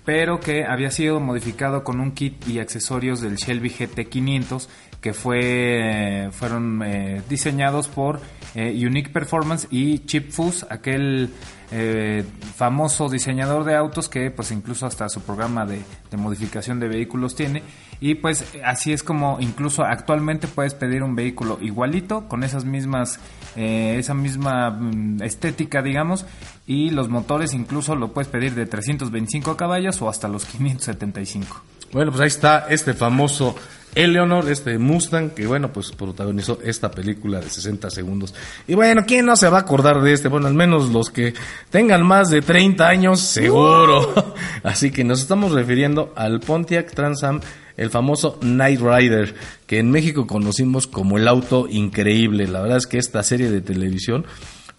pero 0.05 0.39
que 0.39 0.65
había 0.65 0.91
sido 0.91 1.19
modificado 1.19 1.83
con 1.83 1.99
un 1.99 2.11
kit 2.11 2.47
y 2.47 2.59
accesorios 2.59 3.21
del 3.21 3.35
Shelby 3.35 3.69
GT500 3.69 4.67
que 5.01 5.13
fue 5.13 6.29
fueron 6.31 6.81
eh, 6.83 7.21
diseñados 7.29 7.87
por 7.87 8.19
eh, 8.55 8.73
Unique 8.85 9.09
Performance 9.09 9.67
y 9.69 9.99
Chip 9.99 10.31
Foose, 10.31 10.65
aquel 10.69 11.29
eh, 11.71 12.23
famoso 12.55 13.09
diseñador 13.09 13.63
de 13.63 13.75
autos 13.75 14.09
que 14.09 14.31
pues 14.31 14.51
incluso 14.51 14.85
hasta 14.85 15.07
su 15.09 15.21
programa 15.21 15.65
de, 15.65 15.81
de 16.09 16.17
modificación 16.17 16.79
de 16.79 16.87
vehículos 16.87 17.35
tiene 17.35 17.61
y 17.99 18.15
pues 18.15 18.45
así 18.63 18.93
es 18.93 19.03
como 19.03 19.37
incluso 19.39 19.83
actualmente 19.83 20.47
puedes 20.47 20.73
pedir 20.73 21.03
un 21.03 21.15
vehículo 21.15 21.57
igualito 21.61 22.27
con 22.27 22.43
esas 22.43 22.65
mismas 22.65 23.19
eh, 23.55 23.95
esa 23.97 24.13
misma 24.13 24.69
mm, 24.69 25.23
estética 25.23 25.81
digamos 25.81 26.25
y 26.65 26.91
los 26.91 27.09
motores 27.09 27.53
incluso 27.53 27.95
lo 27.95 28.13
puedes 28.13 28.27
pedir 28.27 28.53
de 28.53 28.65
325 28.65 29.57
caballos 29.57 30.01
o 30.01 30.09
hasta 30.09 30.27
los 30.27 30.45
575 30.45 31.61
Bueno, 31.91 32.11
pues 32.11 32.21
ahí 32.21 32.27
está 32.27 32.67
este 32.69 32.93
famoso 32.93 33.55
Eleanor, 33.97 34.47
este 34.51 34.77
Mustang, 34.77 35.31
que 35.31 35.47
bueno, 35.47 35.73
pues 35.73 35.91
protagonizó 35.91 36.59
esta 36.63 36.91
película 36.91 37.39
de 37.39 37.49
60 37.49 37.89
segundos. 37.89 38.35
Y 38.67 38.75
bueno, 38.75 39.03
¿quién 39.07 39.25
no 39.25 39.35
se 39.35 39.49
va 39.49 39.57
a 39.57 39.61
acordar 39.61 40.01
de 40.01 40.13
este? 40.13 40.27
Bueno, 40.27 40.45
al 40.45 40.53
menos 40.53 40.89
los 40.89 41.09
que 41.09 41.33
tengan 41.71 42.05
más 42.05 42.29
de 42.29 42.43
30 42.43 42.87
años, 42.87 43.19
seguro. 43.21 44.35
Así 44.63 44.91
que 44.91 45.03
nos 45.03 45.19
estamos 45.21 45.51
refiriendo 45.51 46.13
al 46.15 46.41
Pontiac 46.41 46.93
Trans 46.93 47.23
Am, 47.23 47.41
el 47.77 47.89
famoso 47.91 48.39
Night 48.41 48.81
Rider, 48.81 49.35
que 49.67 49.79
en 49.79 49.91
México 49.91 50.27
conocimos 50.27 50.87
como 50.87 51.17
el 51.17 51.27
auto 51.27 51.67
increíble. 51.69 52.47
La 52.47 52.61
verdad 52.61 52.77
es 52.77 52.87
que 52.87 52.97
esta 52.97 53.23
serie 53.23 53.49
de 53.49 53.61
televisión, 53.61 54.25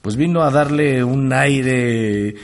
pues 0.02 0.16
vino 0.16 0.42
a 0.42 0.50
darle 0.50 1.04
un 1.04 1.32
aire 1.32 2.34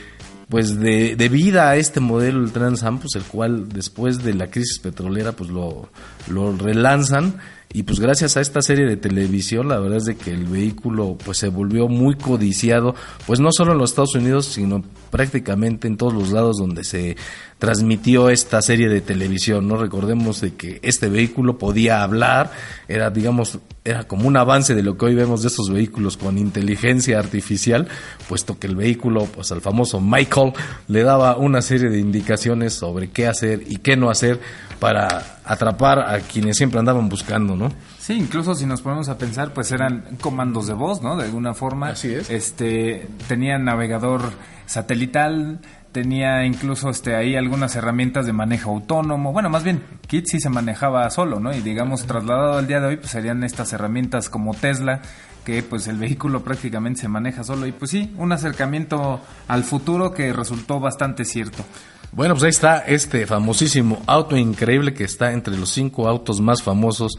pues 0.49 0.79
de, 0.79 1.15
de 1.15 1.29
vida 1.29 1.69
a 1.69 1.75
este 1.75 1.99
modelo 1.99 2.43
el 2.43 2.51
Trans 2.51 2.83
Am, 2.83 2.99
pues 2.99 3.15
el 3.15 3.23
cual 3.23 3.67
después 3.69 4.23
de 4.23 4.33
la 4.33 4.47
crisis 4.47 4.79
petrolera 4.79 5.31
pues 5.31 5.49
lo, 5.49 5.89
lo 6.29 6.55
relanzan 6.55 7.39
y 7.75 7.83
pues 7.83 7.99
gracias 7.99 8.37
a 8.37 8.41
esta 8.41 8.61
serie 8.61 8.85
de 8.85 8.95
televisión 8.95 9.67
la 9.67 9.77
verdad 9.79 9.97
es 9.97 10.05
de 10.05 10.15
que 10.15 10.31
el 10.31 10.45
vehículo 10.45 11.17
pues 11.25 11.39
se 11.39 11.49
volvió 11.49 11.89
muy 11.89 12.15
codiciado 12.15 12.95
pues 13.27 13.41
no 13.41 13.51
solo 13.51 13.73
en 13.73 13.79
los 13.79 13.89
Estados 13.89 14.15
Unidos 14.15 14.45
sino 14.45 14.81
prácticamente 15.11 15.85
en 15.89 15.97
todos 15.97 16.13
los 16.13 16.31
lados 16.31 16.55
donde 16.55 16.85
se 16.85 17.17
transmitió 17.59 18.29
esta 18.29 18.61
serie 18.61 18.87
de 18.87 19.01
televisión 19.01 19.67
no 19.67 19.75
recordemos 19.75 20.39
de 20.39 20.53
que 20.53 20.79
este 20.83 21.09
vehículo 21.09 21.57
podía 21.57 22.01
hablar 22.01 22.49
era 22.87 23.09
digamos 23.09 23.59
era 23.85 24.03
como 24.03 24.27
un 24.27 24.35
avance 24.35 24.73
de 24.73 24.83
lo 24.83 24.97
que 24.97 25.05
hoy 25.05 25.15
vemos 25.15 25.43
de 25.43 25.47
estos 25.47 25.69
vehículos 25.69 26.17
con 26.17 26.39
inteligencia 26.39 27.19
artificial 27.19 27.87
puesto 28.27 28.57
que 28.57 28.65
el 28.65 28.75
vehículo 28.75 29.25
pues 29.25 29.51
al 29.51 29.61
famoso 29.61 30.01
Michael 30.01 30.53
le 30.87 31.03
daba 31.03 31.37
una 31.37 31.61
serie 31.61 31.89
de 31.89 31.99
indicaciones 31.99 32.73
sobre 32.73 33.11
qué 33.11 33.27
hacer 33.27 33.61
y 33.67 33.77
qué 33.77 33.95
no 33.95 34.09
hacer 34.09 34.41
para 34.79 35.39
atrapar 35.45 35.99
a 35.99 36.19
quienes 36.19 36.57
siempre 36.57 36.79
andaban 36.79 37.07
buscando, 37.07 37.55
¿no? 37.55 37.71
Sí, 37.99 38.13
incluso 38.13 38.55
si 38.55 38.65
nos 38.65 38.81
ponemos 38.81 39.09
a 39.09 39.17
pensar, 39.17 39.53
pues 39.53 39.71
eran 39.71 40.17
comandos 40.21 40.67
de 40.67 40.73
voz, 40.73 41.01
¿no? 41.01 41.15
De 41.15 41.23
alguna 41.23 41.53
forma. 41.53 41.89
Así 41.89 42.13
es. 42.13 42.29
Este, 42.29 43.07
tenía 43.27 43.57
navegador 43.57 44.21
satelital, 44.65 45.59
tenía 45.95 46.45
incluso 46.45 46.89
este 46.89 47.15
ahí 47.15 47.37
algunas 47.37 47.73
herramientas 47.77 48.25
de 48.25 48.33
manejo 48.33 48.69
autónomo. 48.69 49.31
Bueno, 49.31 49.49
más 49.49 49.63
bien, 49.63 49.81
Kit 50.07 50.25
sí 50.27 50.41
se 50.41 50.49
manejaba 50.49 51.09
solo, 51.09 51.39
¿no? 51.39 51.55
Y 51.55 51.61
digamos, 51.61 52.05
trasladado 52.05 52.57
al 52.57 52.67
día 52.67 52.81
de 52.81 52.87
hoy, 52.87 52.97
pues 52.97 53.11
serían 53.11 53.45
estas 53.45 53.71
herramientas 53.71 54.29
como 54.29 54.53
Tesla, 54.53 55.01
que 55.45 55.63
pues 55.63 55.87
el 55.87 55.95
vehículo 55.95 56.43
prácticamente 56.43 56.99
se 56.99 57.07
maneja 57.07 57.45
solo. 57.45 57.65
Y 57.65 57.71
pues 57.71 57.91
sí, 57.91 58.13
un 58.17 58.33
acercamiento 58.33 59.21
al 59.47 59.63
futuro 59.63 60.13
que 60.13 60.33
resultó 60.33 60.81
bastante 60.81 61.23
cierto. 61.23 61.63
Bueno, 62.11 62.33
pues 62.33 62.43
ahí 62.43 62.49
está 62.49 62.79
este 62.79 63.25
famosísimo 63.25 64.01
auto 64.05 64.35
increíble 64.35 64.93
que 64.93 65.05
está 65.05 65.31
entre 65.31 65.55
los 65.55 65.69
cinco 65.69 66.09
autos 66.09 66.41
más 66.41 66.61
famosos 66.61 67.13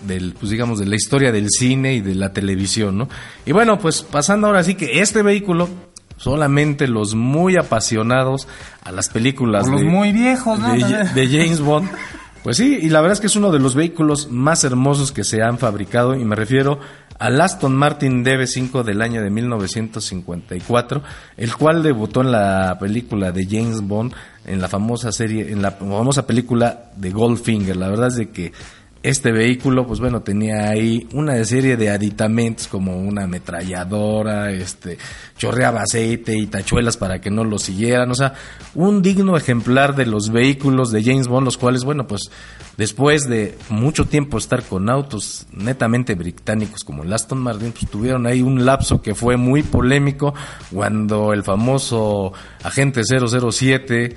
del, 0.00 0.34
pues 0.34 0.50
digamos, 0.50 0.80
de 0.80 0.86
la 0.86 0.96
historia 0.96 1.30
del 1.30 1.50
cine 1.50 1.94
y 1.94 2.00
de 2.00 2.16
la 2.16 2.32
televisión, 2.32 2.98
¿no? 2.98 3.08
Y 3.46 3.52
bueno, 3.52 3.78
pues 3.78 4.02
pasando 4.02 4.48
ahora 4.48 4.64
sí 4.64 4.74
que 4.74 5.00
este 5.00 5.22
vehículo, 5.22 5.68
solamente 6.22 6.86
los 6.86 7.16
muy 7.16 7.56
apasionados 7.56 8.46
a 8.84 8.92
las 8.92 9.08
películas 9.08 9.66
los 9.66 9.80
de, 9.80 9.86
muy 9.86 10.12
viejos, 10.12 10.56
¿no? 10.58 10.72
de, 10.72 10.78
de 10.78 11.26
James 11.26 11.60
Bond, 11.60 11.90
pues 12.44 12.56
sí, 12.56 12.78
y 12.80 12.90
la 12.90 13.00
verdad 13.00 13.14
es 13.14 13.20
que 13.20 13.26
es 13.26 13.36
uno 13.36 13.50
de 13.50 13.58
los 13.58 13.74
vehículos 13.74 14.28
más 14.30 14.62
hermosos 14.62 15.10
que 15.10 15.24
se 15.24 15.42
han 15.42 15.58
fabricado 15.58 16.14
y 16.14 16.24
me 16.24 16.36
refiero 16.36 16.78
al 17.18 17.40
Aston 17.40 17.74
Martin 17.74 18.24
DB5 18.24 18.82
del 18.84 19.02
año 19.02 19.20
de 19.20 19.30
1954, 19.30 21.02
el 21.36 21.54
cual 21.54 21.82
debutó 21.82 22.20
en 22.20 22.32
la 22.32 22.76
película 22.80 23.32
de 23.32 23.46
James 23.46 23.80
Bond, 23.80 24.12
en 24.44 24.60
la 24.60 24.68
famosa 24.68 25.12
serie, 25.12 25.52
en 25.52 25.60
la 25.60 25.72
famosa 25.72 26.26
película 26.26 26.90
de 26.96 27.10
Goldfinger. 27.10 27.76
La 27.76 27.88
verdad 27.88 28.08
es 28.08 28.16
de 28.16 28.30
que 28.30 28.52
este 29.02 29.32
vehículo, 29.32 29.86
pues 29.86 29.98
bueno, 29.98 30.22
tenía 30.22 30.68
ahí 30.68 31.08
una 31.12 31.42
serie 31.44 31.76
de 31.76 31.90
aditamentos 31.90 32.68
como 32.68 32.96
una 32.96 33.24
ametralladora, 33.24 34.52
este, 34.52 34.96
chorreaba 35.36 35.82
aceite 35.82 36.36
y 36.36 36.46
tachuelas 36.46 36.96
para 36.96 37.20
que 37.20 37.30
no 37.30 37.42
lo 37.42 37.58
siguieran, 37.58 38.10
o 38.10 38.14
sea, 38.14 38.34
un 38.74 39.02
digno 39.02 39.36
ejemplar 39.36 39.96
de 39.96 40.06
los 40.06 40.30
vehículos 40.30 40.92
de 40.92 41.02
James 41.02 41.26
Bond, 41.26 41.44
los 41.44 41.58
cuales, 41.58 41.82
bueno, 41.82 42.06
pues 42.06 42.30
después 42.76 43.28
de 43.28 43.58
mucho 43.68 44.04
tiempo 44.06 44.38
estar 44.38 44.62
con 44.62 44.88
autos 44.88 45.46
netamente 45.52 46.14
británicos 46.14 46.84
como 46.84 47.02
el 47.02 47.12
Aston 47.12 47.40
Martin, 47.40 47.72
pues 47.72 47.90
tuvieron 47.90 48.26
ahí 48.26 48.40
un 48.40 48.64
lapso 48.64 49.02
que 49.02 49.16
fue 49.16 49.36
muy 49.36 49.64
polémico 49.64 50.32
cuando 50.70 51.32
el 51.32 51.42
famoso 51.42 52.32
agente 52.62 53.02
007 53.04 54.16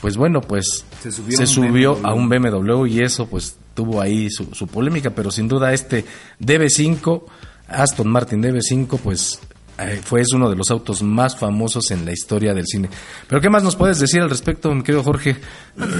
pues 0.00 0.18
bueno, 0.18 0.42
pues 0.42 0.84
Se 1.00 1.10
subió 1.10 1.36
se 1.38 1.46
subió 1.46 1.94
BMW. 1.94 2.06
a 2.06 2.12
un 2.12 2.28
BMW 2.28 2.86
y 2.86 3.00
eso 3.00 3.26
pues 3.26 3.56
tuvo 3.74 4.00
ahí 4.00 4.30
su, 4.30 4.54
su 4.54 4.66
polémica, 4.66 5.10
pero 5.10 5.30
sin 5.30 5.48
duda 5.48 5.72
este 5.72 6.04
DB5, 6.40 7.22
Aston 7.68 8.08
Martin 8.08 8.42
DB5, 8.42 8.98
pues 8.98 9.40
eh, 9.78 10.00
fue 10.02 10.20
es 10.20 10.32
uno 10.32 10.48
de 10.48 10.54
los 10.54 10.70
autos 10.70 11.02
más 11.02 11.36
famosos 11.36 11.90
en 11.90 12.04
la 12.04 12.12
historia 12.12 12.54
del 12.54 12.64
cine. 12.66 12.88
Pero 13.26 13.40
¿qué 13.40 13.50
más 13.50 13.64
nos 13.64 13.74
puedes 13.74 13.98
decir 13.98 14.20
al 14.20 14.30
respecto, 14.30 14.72
mi 14.72 14.82
querido 14.82 15.02
Jorge? 15.02 15.36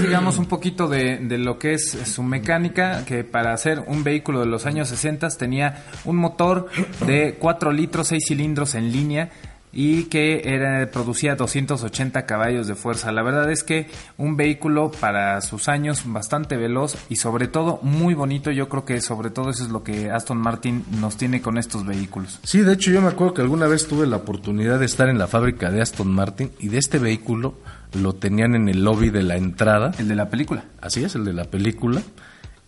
Digamos 0.01 0.37
un 0.37 0.45
poquito 0.45 0.87
de, 0.87 1.17
de 1.17 1.37
lo 1.37 1.59
que 1.59 1.73
es 1.73 1.91
su 2.05 2.23
mecánica, 2.23 3.03
que 3.05 3.25
para 3.25 3.53
hacer 3.53 3.83
un 3.87 4.03
vehículo 4.03 4.39
de 4.39 4.45
los 4.45 4.65
años 4.65 4.87
60 4.89 5.27
tenía 5.37 5.83
un 6.05 6.15
motor 6.15 6.69
de 7.05 7.35
4 7.37 7.71
litros, 7.73 8.07
6 8.07 8.23
cilindros 8.25 8.75
en 8.75 8.91
línea 8.91 9.29
y 9.75 10.05
que 10.05 10.41
era, 10.45 10.89
producía 10.89 11.35
280 11.35 12.25
caballos 12.25 12.65
de 12.65 12.75
fuerza. 12.75 13.11
La 13.11 13.21
verdad 13.21 13.51
es 13.51 13.63
que 13.63 13.87
un 14.17 14.37
vehículo 14.37 14.89
para 14.89 15.41
sus 15.41 15.67
años 15.67 16.03
bastante 16.05 16.55
veloz 16.55 16.95
y 17.09 17.17
sobre 17.17 17.49
todo 17.49 17.79
muy 17.83 18.13
bonito. 18.13 18.51
Yo 18.51 18.69
creo 18.69 18.85
que 18.85 19.01
sobre 19.01 19.29
todo 19.29 19.49
eso 19.49 19.65
es 19.65 19.69
lo 19.69 19.83
que 19.83 20.09
Aston 20.09 20.37
Martin 20.37 20.85
nos 21.01 21.17
tiene 21.17 21.41
con 21.41 21.57
estos 21.57 21.85
vehículos. 21.85 22.39
Sí, 22.43 22.61
de 22.61 22.73
hecho 22.73 22.89
yo 22.89 23.01
me 23.01 23.09
acuerdo 23.09 23.33
que 23.33 23.41
alguna 23.41 23.67
vez 23.67 23.85
tuve 23.85 24.07
la 24.07 24.15
oportunidad 24.15 24.79
de 24.79 24.85
estar 24.85 25.09
en 25.09 25.19
la 25.19 25.27
fábrica 25.27 25.69
de 25.69 25.81
Aston 25.81 26.09
Martin 26.09 26.51
y 26.59 26.69
de 26.69 26.77
este 26.77 26.97
vehículo 26.97 27.55
lo 27.93 28.15
tenían 28.15 28.55
en 28.55 28.69
el 28.69 28.81
lobby 28.81 29.09
de 29.09 29.23
la 29.23 29.35
entrada. 29.35 29.91
El 29.99 30.07
de 30.07 30.15
la 30.15 30.29
película. 30.29 30.63
Así 30.79 31.03
es, 31.03 31.15
el 31.15 31.25
de 31.25 31.33
la 31.33 31.45
película. 31.45 32.01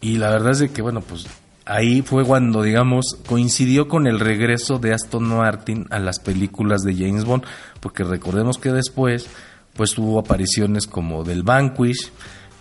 Y 0.01 0.17
la 0.17 0.29
verdad 0.29 0.51
es 0.51 0.59
de 0.59 0.69
que, 0.69 0.81
bueno, 0.81 1.01
pues 1.01 1.25
ahí 1.67 2.01
fue 2.01 2.23
cuando, 2.23 2.63
digamos, 2.63 3.17
coincidió 3.27 3.87
con 3.87 4.07
el 4.07 4.19
regreso 4.19 4.79
de 4.79 4.93
Aston 4.93 5.27
Martin 5.27 5.85
a 5.89 5.99
las 5.99 6.19
películas 6.19 6.81
de 6.81 6.95
James 6.95 7.25
Bond, 7.25 7.43
porque 7.81 8.03
recordemos 8.03 8.57
que 8.57 8.71
después, 8.71 9.27
pues 9.73 9.93
tuvo 9.93 10.19
apariciones 10.19 10.87
como 10.87 11.23
del 11.23 11.43
Vanquish, 11.43 12.11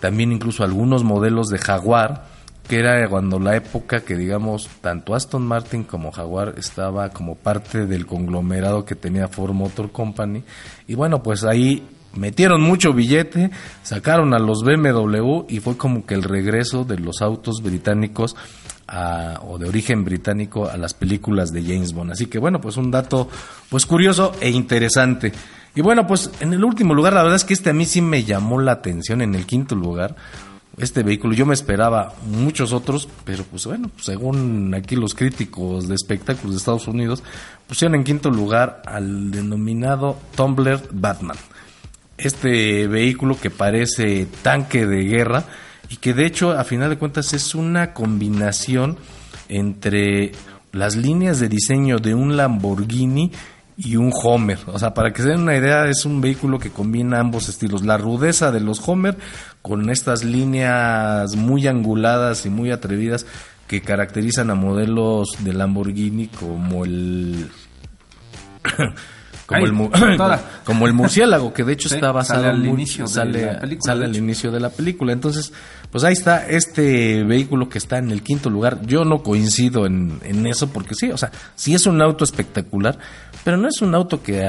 también 0.01 0.33
incluso 0.33 0.63
algunos 0.63 1.03
modelos 1.03 1.47
de 1.47 1.57
Jaguar, 1.57 2.25
que 2.67 2.79
era 2.79 3.07
cuando 3.07 3.39
la 3.39 3.55
época 3.55 4.01
que, 4.01 4.17
digamos, 4.17 4.67
tanto 4.81 5.15
Aston 5.15 5.45
Martin 5.47 5.83
como 5.83 6.11
Jaguar 6.11 6.55
estaba 6.57 7.09
como 7.09 7.35
parte 7.35 7.85
del 7.85 8.05
conglomerado 8.05 8.83
que 8.83 8.95
tenía 8.95 9.29
Ford 9.29 9.53
Motor 9.53 9.93
Company. 9.93 10.43
Y 10.85 10.95
bueno, 10.95 11.23
pues 11.23 11.45
ahí 11.45 11.87
metieron 12.13 12.61
mucho 12.61 12.91
billete, 12.91 13.51
sacaron 13.83 14.33
a 14.33 14.39
los 14.39 14.63
BMW 14.63 15.45
y 15.47 15.61
fue 15.61 15.77
como 15.77 16.05
que 16.05 16.15
el 16.15 16.23
regreso 16.23 16.83
de 16.83 16.99
los 16.99 17.21
autos 17.21 17.61
británicos 17.63 18.35
o 19.41 19.57
de 19.57 19.67
origen 19.67 20.03
británico 20.03 20.69
a 20.69 20.77
las 20.77 20.93
películas 20.93 21.51
de 21.51 21.63
James 21.63 21.93
Bond. 21.93 22.11
Así 22.11 22.27
que 22.27 22.39
bueno, 22.39 22.61
pues 22.61 22.77
un 22.77 22.91
dato 22.91 23.29
pues 23.69 23.85
curioso 23.85 24.33
e 24.39 24.49
interesante. 24.49 25.31
Y 25.75 25.81
bueno, 25.81 26.07
pues 26.07 26.31
en 26.39 26.53
el 26.53 26.63
último 26.63 26.93
lugar, 26.93 27.13
la 27.13 27.21
verdad 27.21 27.35
es 27.35 27.43
que 27.43 27.53
este 27.53 27.69
a 27.69 27.73
mí 27.73 27.85
sí 27.85 28.01
me 28.01 28.23
llamó 28.23 28.59
la 28.59 28.71
atención 28.71 29.21
en 29.21 29.35
el 29.35 29.45
quinto 29.45 29.75
lugar. 29.75 30.15
Este 30.77 31.01
vehículo, 31.01 31.33
yo 31.33 31.45
me 31.45 31.55
esperaba 31.55 32.13
muchos 32.27 32.71
otros, 32.71 33.09
pero 33.25 33.43
pues 33.43 33.65
bueno, 33.65 33.89
según 33.99 34.73
aquí 34.75 34.95
los 34.95 35.15
críticos 35.15 35.87
de 35.87 35.95
espectáculos 35.95 36.53
de 36.53 36.57
Estados 36.57 36.87
Unidos, 36.87 37.23
pusieron 37.67 37.95
en 37.95 38.03
quinto 38.03 38.29
lugar 38.29 38.83
al 38.85 39.31
denominado 39.31 40.17
Tumbler 40.35 40.81
Batman 40.91 41.37
este 42.17 42.87
vehículo 42.87 43.39
que 43.39 43.49
parece 43.49 44.27
tanque 44.41 44.85
de 44.85 45.03
guerra 45.03 45.45
y 45.89 45.97
que 45.97 46.13
de 46.13 46.25
hecho 46.25 46.51
a 46.51 46.63
final 46.63 46.89
de 46.89 46.97
cuentas 46.97 47.33
es 47.33 47.55
una 47.55 47.93
combinación 47.93 48.97
entre 49.49 50.31
las 50.71 50.95
líneas 50.95 51.39
de 51.39 51.49
diseño 51.49 51.99
de 51.99 52.13
un 52.13 52.37
Lamborghini 52.37 53.31
y 53.77 53.95
un 53.95 54.11
Homer. 54.11 54.59
O 54.67 54.79
sea, 54.79 54.93
para 54.93 55.13
que 55.13 55.21
se 55.21 55.29
den 55.29 55.41
una 55.41 55.55
idea, 55.55 55.87
es 55.87 56.05
un 56.05 56.19
vehículo 56.19 56.59
que 56.59 56.71
combina 56.71 57.19
ambos 57.19 57.47
estilos. 57.47 57.85
La 57.85 57.97
rudeza 57.97 58.51
de 58.51 58.59
los 58.59 58.87
Homer 58.87 59.17
con 59.61 59.89
estas 59.89 60.23
líneas 60.23 61.35
muy 61.35 61.67
anguladas 61.67 62.45
y 62.45 62.49
muy 62.49 62.71
atrevidas 62.71 63.25
que 63.67 63.81
caracterizan 63.81 64.49
a 64.49 64.55
modelos 64.55 65.27
de 65.39 65.53
Lamborghini 65.53 66.27
como 66.27 66.85
el 66.85 67.49
como, 69.47 69.57
Ay, 69.59 69.63
el, 69.65 69.71
mu- 69.73 69.89
como 70.65 70.85
el 70.87 70.93
murciélago, 70.93 71.53
que 71.53 71.63
de 71.63 71.73
hecho 71.73 71.89
Sí, 71.89 71.95
está 71.95 72.11
basado 72.11 72.41
sale 72.43 72.53
al 72.53 72.65
inicio 72.65 73.05
de 73.05 73.09
sale, 73.09 73.45
la 73.45 73.59
película, 73.59 73.91
sale 73.93 73.99
de 74.01 74.05
al 74.05 74.15
inicio 74.17 74.51
de 74.51 74.59
la 74.59 74.69
película. 74.69 75.13
Entonces, 75.13 75.51
pues 75.89 76.03
ahí 76.03 76.13
está 76.13 76.45
este 76.47 77.23
vehículo 77.23 77.69
que 77.69 77.77
está 77.79 77.97
en 77.97 78.11
el 78.11 78.21
quinto 78.21 78.49
lugar. 78.49 78.81
Yo 78.85 79.05
no 79.05 79.23
coincido 79.23 79.85
en, 79.85 80.19
en 80.23 80.45
eso 80.45 80.67
porque 80.67 80.93
sí, 80.95 81.09
o 81.09 81.17
sea, 81.17 81.31
sí 81.55 81.73
es 81.73 81.85
un 81.87 82.01
auto 82.01 82.23
espectacular, 82.25 82.99
pero 83.43 83.57
no 83.57 83.67
es 83.67 83.81
un 83.81 83.95
auto 83.95 84.21
que, 84.21 84.45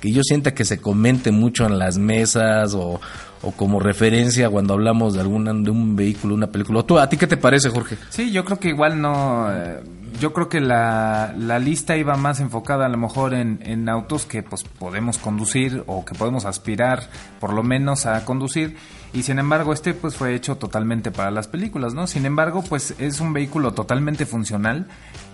que 0.00 0.12
yo 0.12 0.22
sienta 0.22 0.54
que 0.54 0.64
se 0.64 0.80
comente 0.80 1.30
mucho 1.30 1.66
en 1.66 1.78
las 1.78 1.98
mesas 1.98 2.74
o, 2.74 3.00
o 3.42 3.52
como 3.52 3.80
referencia 3.80 4.48
cuando 4.50 4.74
hablamos 4.74 5.14
de 5.14 5.20
alguna 5.20 5.52
de 5.52 5.70
un 5.70 5.96
vehículo, 5.96 6.34
una 6.34 6.48
película. 6.48 6.82
¿Tú, 6.82 6.98
¿A 6.98 7.08
ti 7.08 7.16
qué 7.16 7.26
te 7.26 7.36
parece, 7.36 7.70
Jorge? 7.70 7.96
Sí, 8.10 8.30
yo 8.32 8.44
creo 8.44 8.58
que 8.58 8.68
igual 8.68 9.00
no. 9.00 9.48
eh, 9.50 9.80
yo 10.20 10.32
creo 10.32 10.48
que 10.48 10.60
la, 10.60 11.34
la 11.38 11.58
lista 11.58 11.96
iba 11.96 12.16
más 12.16 12.40
enfocada 12.40 12.86
a 12.86 12.88
lo 12.88 12.96
mejor 12.98 13.34
en, 13.34 13.60
en 13.62 13.88
autos 13.88 14.26
que 14.26 14.42
pues 14.42 14.64
podemos 14.64 15.18
conducir 15.18 15.84
o 15.86 16.04
que 16.04 16.14
podemos 16.14 16.44
aspirar 16.44 17.08
por 17.38 17.52
lo 17.52 17.62
menos 17.62 18.06
a 18.06 18.24
conducir. 18.24 18.76
Y 19.12 19.22
sin 19.22 19.38
embargo, 19.38 19.72
este 19.72 19.94
pues 19.94 20.16
fue 20.16 20.34
hecho 20.34 20.56
totalmente 20.56 21.10
para 21.10 21.30
las 21.30 21.48
películas, 21.48 21.94
¿no? 21.94 22.06
Sin 22.06 22.26
embargo, 22.26 22.62
pues 22.62 22.94
es 22.98 23.20
un 23.20 23.32
vehículo 23.32 23.72
totalmente 23.72 24.26
funcional. 24.26 24.86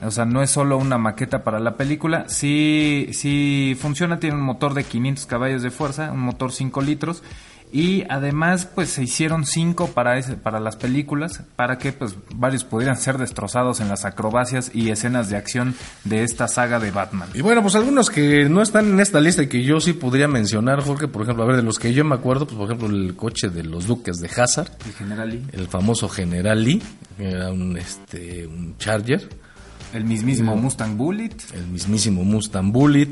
O 0.02 0.10
sea, 0.10 0.24
no 0.24 0.42
es 0.42 0.50
solo 0.50 0.78
una 0.78 0.96
maqueta 0.96 1.42
para 1.42 1.58
la 1.58 1.76
película. 1.76 2.28
Sí, 2.28 3.08
sí 3.12 3.76
funciona, 3.80 4.20
tiene 4.20 4.36
un 4.36 4.42
motor 4.42 4.74
de 4.74 4.84
500 4.84 5.26
caballos 5.26 5.62
de 5.62 5.70
fuerza, 5.70 6.12
un 6.12 6.20
motor 6.20 6.52
5 6.52 6.82
litros. 6.82 7.22
Y 7.74 8.04
además, 8.08 8.66
pues 8.72 8.90
se 8.90 9.02
hicieron 9.02 9.44
cinco 9.44 9.88
para, 9.88 10.16
ese, 10.16 10.36
para 10.36 10.60
las 10.60 10.76
películas, 10.76 11.42
para 11.56 11.76
que 11.76 11.92
pues 11.92 12.14
varios 12.36 12.62
pudieran 12.62 12.96
ser 12.96 13.18
destrozados 13.18 13.80
en 13.80 13.88
las 13.88 14.04
acrobacias 14.04 14.70
y 14.72 14.90
escenas 14.90 15.28
de 15.28 15.36
acción 15.36 15.74
de 16.04 16.22
esta 16.22 16.46
saga 16.46 16.78
de 16.78 16.92
Batman. 16.92 17.28
Y 17.34 17.40
bueno, 17.40 17.62
pues 17.62 17.74
algunos 17.74 18.10
que 18.10 18.48
no 18.48 18.62
están 18.62 18.90
en 18.90 19.00
esta 19.00 19.20
lista 19.20 19.42
y 19.42 19.48
que 19.48 19.64
yo 19.64 19.80
sí 19.80 19.92
podría 19.92 20.28
mencionar, 20.28 20.82
Jorge, 20.82 21.08
por 21.08 21.22
ejemplo, 21.22 21.42
a 21.42 21.48
ver, 21.48 21.56
de 21.56 21.64
los 21.64 21.80
que 21.80 21.92
yo 21.92 22.04
me 22.04 22.14
acuerdo, 22.14 22.46
pues 22.46 22.56
por 22.56 22.66
ejemplo, 22.66 22.86
el 22.96 23.16
coche 23.16 23.48
de 23.48 23.64
los 23.64 23.88
duques 23.88 24.18
de 24.18 24.28
Hazard. 24.28 24.70
El 24.86 24.92
General 24.92 25.28
Lee. 25.28 25.44
El 25.50 25.66
famoso 25.66 26.08
General 26.08 26.62
Lee, 26.62 26.80
que 27.16 27.28
era 27.28 27.50
un, 27.50 27.76
este, 27.76 28.46
un 28.46 28.78
Charger. 28.78 29.28
El 29.92 30.04
mismísimo 30.04 30.54
Mustang 30.54 30.96
Bullet. 30.96 31.34
El 31.52 31.66
mismísimo 31.66 32.22
Mustang 32.22 32.70
Bullet 32.70 33.10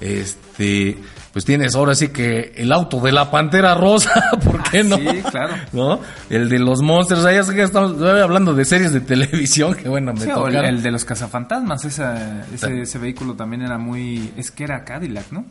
este 0.00 0.98
pues 1.32 1.44
tienes 1.44 1.76
ahora 1.76 1.94
sí 1.94 2.08
que 2.08 2.52
el 2.56 2.72
auto 2.72 3.00
de 3.00 3.12
la 3.12 3.30
pantera 3.30 3.74
rosa, 3.74 4.10
¿por 4.44 4.62
qué 4.64 4.82
no? 4.82 4.96
Sí, 4.96 5.22
claro. 5.30 5.54
¿No? 5.72 6.00
El 6.28 6.48
de 6.48 6.58
los 6.58 6.82
monsters, 6.82 7.24
ahí 7.24 7.38
que 7.54 7.62
estamos 7.62 8.02
hablando 8.02 8.52
de 8.52 8.64
series 8.64 8.92
de 8.92 9.00
televisión, 9.00 9.74
que 9.74 9.88
bueno, 9.88 10.12
me 10.12 10.20
sí, 10.20 10.30
el, 10.30 10.56
el, 10.56 10.82
de 10.82 10.90
los 10.90 11.04
cazafantasmas, 11.04 11.84
esa, 11.84 12.44
ese, 12.52 12.80
ese 12.80 12.98
vehículo 12.98 13.34
también 13.34 13.62
era 13.62 13.78
muy, 13.78 14.32
es 14.36 14.50
que 14.50 14.64
era 14.64 14.84
Cadillac, 14.84 15.30
¿no? 15.30 15.44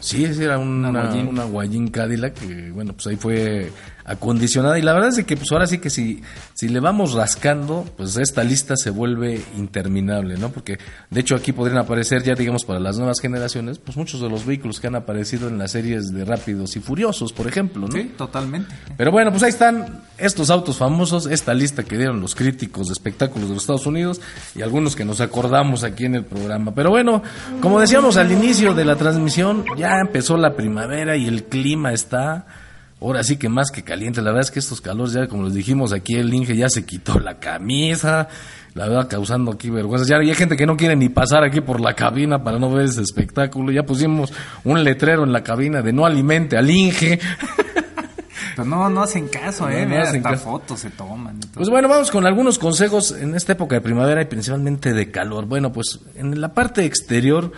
Sí, 0.00 0.22
ese 0.22 0.44
era 0.44 0.58
una, 0.58 0.90
una, 0.90 1.44
Guayín 1.44 1.88
Cadillac 1.88 2.34
que, 2.34 2.70
bueno, 2.70 2.92
pues 2.92 3.06
ahí 3.06 3.16
fue 3.16 3.72
acondicionada. 4.04 4.78
Y 4.78 4.82
la 4.82 4.92
verdad 4.92 5.10
es 5.10 5.24
que, 5.24 5.36
pues 5.36 5.50
ahora 5.52 5.66
sí 5.66 5.78
que 5.78 5.90
si, 5.90 6.22
si 6.52 6.68
le 6.68 6.80
vamos 6.80 7.12
rascando, 7.12 7.84
pues 7.96 8.16
esta 8.16 8.44
lista 8.44 8.76
se 8.76 8.90
vuelve 8.90 9.40
interminable, 9.56 10.36
¿no? 10.36 10.50
Porque, 10.50 10.78
de 11.10 11.20
hecho, 11.20 11.34
aquí 11.34 11.52
podrían 11.52 11.78
aparecer 11.78 12.22
ya, 12.22 12.34
digamos, 12.34 12.64
para 12.64 12.80
las 12.80 12.98
nuevas 12.98 13.20
generaciones, 13.20 13.78
pues 13.78 13.96
muchos 13.96 14.20
de 14.20 14.28
los 14.28 14.44
vehículos 14.44 14.80
que 14.80 14.86
han 14.86 14.96
aparecido 14.96 15.48
en 15.48 15.58
las 15.58 15.72
series 15.72 16.12
de 16.12 16.24
Rápidos 16.24 16.76
y 16.76 16.80
Furiosos, 16.80 17.32
por 17.32 17.46
ejemplo, 17.46 17.86
¿no? 17.86 17.92
Sí, 17.92 18.12
totalmente. 18.16 18.74
Pero 18.96 19.10
bueno, 19.10 19.30
pues 19.30 19.42
ahí 19.42 19.50
están 19.50 20.02
estos 20.18 20.50
autos 20.50 20.76
famosos, 20.76 21.26
esta 21.26 21.54
lista 21.54 21.82
que 21.82 21.96
dieron 21.96 22.20
los 22.20 22.34
críticos 22.34 22.88
de 22.88 22.92
espectáculos 22.92 23.48
de 23.48 23.54
los 23.54 23.62
Estados 23.62 23.86
Unidos 23.86 24.20
y 24.54 24.62
algunos 24.62 24.96
que 24.96 25.04
nos 25.04 25.20
acordamos 25.20 25.82
aquí 25.82 26.04
en 26.04 26.14
el 26.14 26.24
programa. 26.24 26.74
Pero 26.74 26.90
bueno, 26.90 27.22
como 27.60 27.80
decíamos 27.80 28.16
al 28.16 28.30
inicio 28.30 28.74
de 28.74 28.84
la 28.84 28.96
transmisión, 28.96 29.64
ya 29.76 29.98
empezó 30.00 30.36
la 30.36 30.54
primavera 30.54 31.16
y 31.16 31.26
el 31.26 31.44
clima 31.44 31.92
está 31.92 32.46
ahora 33.00 33.22
sí 33.22 33.36
que 33.36 33.48
más 33.48 33.70
que 33.70 33.82
caliente. 33.82 34.22
La 34.22 34.30
verdad 34.30 34.42
es 34.42 34.50
que 34.50 34.58
estos 34.58 34.80
calores 34.80 35.12
ya, 35.12 35.26
como 35.26 35.44
les 35.44 35.54
dijimos 35.54 35.92
aquí, 35.92 36.14
el 36.14 36.32
Inge 36.32 36.56
ya 36.56 36.68
se 36.68 36.84
quitó 36.84 37.18
la 37.18 37.38
camisa, 37.38 38.28
la 38.74 38.88
verdad 38.88 39.08
causando 39.08 39.52
aquí 39.52 39.70
vergüenza. 39.70 40.06
Ya 40.08 40.16
hay 40.16 40.34
gente 40.34 40.56
que 40.56 40.66
no 40.66 40.76
quiere 40.76 40.96
ni 40.96 41.08
pasar 41.08 41.44
aquí 41.44 41.60
por 41.60 41.80
la 41.80 41.94
cabina 41.94 42.42
para 42.42 42.58
no 42.58 42.70
ver 42.70 42.86
ese 42.86 43.02
espectáculo. 43.02 43.72
Ya 43.72 43.84
pusimos 43.84 44.32
un 44.64 44.82
letrero 44.82 45.24
en 45.24 45.32
la 45.32 45.42
cabina 45.42 45.82
de 45.82 45.92
no 45.92 46.06
alimente 46.06 46.56
al 46.56 46.70
Inge. 46.70 47.20
Pero 48.56 48.68
no, 48.68 48.88
no 48.88 49.02
hacen 49.02 49.28
caso, 49.28 49.68
¿eh? 49.68 49.84
No, 49.84 50.00
hacen 50.00 50.22
caso. 50.22 50.44
fotos 50.44 50.80
se 50.80 50.90
toman. 50.90 51.40
Pues 51.54 51.68
bueno, 51.68 51.88
vamos 51.88 52.10
con 52.10 52.24
algunos 52.24 52.58
consejos 52.58 53.12
en 53.12 53.34
esta 53.34 53.52
época 53.52 53.74
de 53.74 53.80
primavera 53.80 54.22
y 54.22 54.26
principalmente 54.26 54.92
de 54.92 55.10
calor. 55.10 55.46
Bueno, 55.46 55.72
pues 55.72 56.00
en 56.14 56.40
la 56.40 56.54
parte 56.54 56.84
exterior 56.84 57.52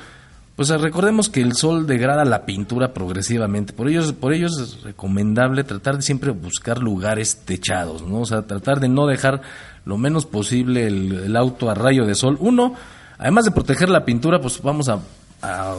pues 0.57 0.71
recordemos 0.71 1.29
que 1.29 1.43
el 1.43 1.55
sol 1.55 1.87
degrada 1.87 2.25
la 2.25 2.47
pintura 2.47 2.95
progresivamente, 2.95 3.75
por 3.75 3.89
ello, 3.89 4.15
por 4.15 4.33
ello 4.33 4.47
es 4.47 4.83
recomendable 4.83 5.65
tratar 5.65 5.97
de 5.97 6.03
siempre 6.03 6.31
buscar 6.31 6.79
lugares 6.79 7.43
techados, 7.45 8.03
¿no? 8.03 8.21
O 8.21 8.27
sea, 8.27 8.47
tratar 8.47 8.81
de 8.81 8.89
no 8.89 9.07
dejar 9.07 9.43
lo 9.85 9.99
menos 9.99 10.25
posible 10.25 10.87
el, 10.87 11.37
auto 11.37 11.69
a 11.69 11.75
rayo 11.75 12.07
de 12.07 12.15
sol. 12.15 12.39
Uno, 12.41 12.75
además 13.19 13.45
de 13.45 13.51
proteger 13.51 13.91
la 13.91 14.07
pintura, 14.07 14.41
pues 14.41 14.63
vamos 14.63 14.89
a, 14.89 15.01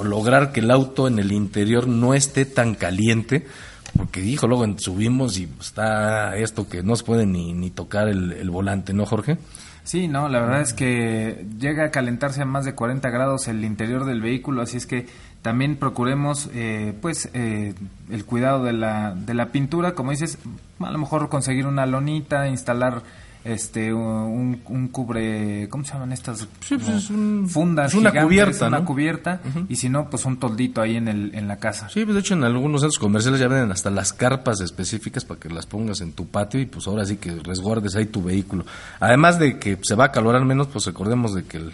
lograr 0.04 0.54
que 0.54 0.60
el 0.60 0.70
auto 0.70 1.08
en 1.08 1.18
el 1.18 1.32
interior 1.32 1.88
no 1.88 2.14
esté 2.14 2.46
tan 2.46 2.76
caliente, 2.76 3.48
porque 3.98 4.22
dijo, 4.22 4.48
luego 4.48 4.66
subimos 4.78 5.38
y 5.38 5.50
está 5.60 6.36
esto 6.38 6.70
que 6.70 6.84
no 6.84 6.96
se 6.96 7.04
puede 7.04 7.26
ni, 7.26 7.54
ni 7.54 7.72
tocar 7.72 8.08
el, 8.08 8.50
volante, 8.50 8.94
¿no, 8.94 9.06
Jorge? 9.06 9.38
Sí, 9.84 10.08
no, 10.08 10.30
la 10.30 10.42
verdad 10.42 10.62
es 10.62 10.74
que 10.74 11.46
llega 11.60 11.86
a 11.86 11.92
calentarse 11.92 12.42
a 12.42 12.46
más 12.46 12.66
de 12.66 12.76
40 12.76 13.10
grados 13.10 13.48
el 13.48 13.64
interior 13.64 14.06
del 14.06 14.22
vehículo, 14.22 14.62
así 14.62 14.78
es 14.78 14.86
que 14.86 15.08
también 15.42 15.78
procuremos 15.78 16.50
eh, 16.54 16.94
pues 17.02 17.30
eh, 17.34 17.74
el 18.10 18.26
cuidado 18.26 18.64
de 18.64 18.74
la, 18.74 19.16
de 19.16 19.34
la 19.34 19.48
pintura, 19.48 19.94
como 19.94 20.12
dices, 20.12 20.38
a 20.80 20.92
lo 20.92 20.98
mejor 20.98 21.30
conseguir 21.30 21.66
una 21.66 21.86
lonita, 21.86 22.48
instalar 22.48 23.02
este 23.48 23.94
un, 23.94 24.62
un, 24.68 24.88
cubre 24.90 25.68
cómo 25.70 25.86
se 25.86 25.94
llaman 25.94 26.12
estas 26.12 26.48
pues 26.68 27.12
fundas 27.48 27.94
una 27.94 28.12
cubierta 28.12 28.68
una 28.68 28.84
cubierta 28.84 29.42
y 29.70 29.76
si 29.78 29.90
no 29.90 30.10
pues 30.10 30.26
un 30.26 30.38
toldito 30.38 30.82
ahí 30.82 30.98
en 30.98 31.08
el 31.08 31.34
en 31.34 31.48
la 31.48 31.58
casa. 31.58 31.90
Sí 31.90 32.04
pues 32.04 32.16
de 32.16 32.20
hecho 32.20 32.34
en 32.34 32.44
algunos 32.44 32.82
centros 32.82 33.00
comerciales 33.00 33.40
ya 33.40 33.48
venden 33.48 33.72
hasta 33.72 33.90
las 33.90 34.14
carpas 34.14 34.60
específicas 34.62 35.24
para 35.26 35.40
que 35.40 35.50
las 35.50 35.66
pongas 35.66 36.02
en 36.02 36.12
tu 36.14 36.28
patio 36.28 36.60
y 36.60 36.66
pues 36.66 36.88
ahora 36.88 37.06
sí 37.06 37.18
que 37.18 37.36
resguardes 37.36 37.96
ahí 37.96 38.06
tu 38.06 38.22
vehículo. 38.22 38.66
Además 39.00 39.40
de 39.40 39.58
que 39.60 39.80
se 39.82 39.96
va 39.96 40.06
a 40.06 40.12
calorar 40.12 40.44
menos 40.44 40.68
pues 40.68 40.86
recordemos 40.86 41.34
de 41.34 41.44
que 41.46 41.58
el, 41.58 41.74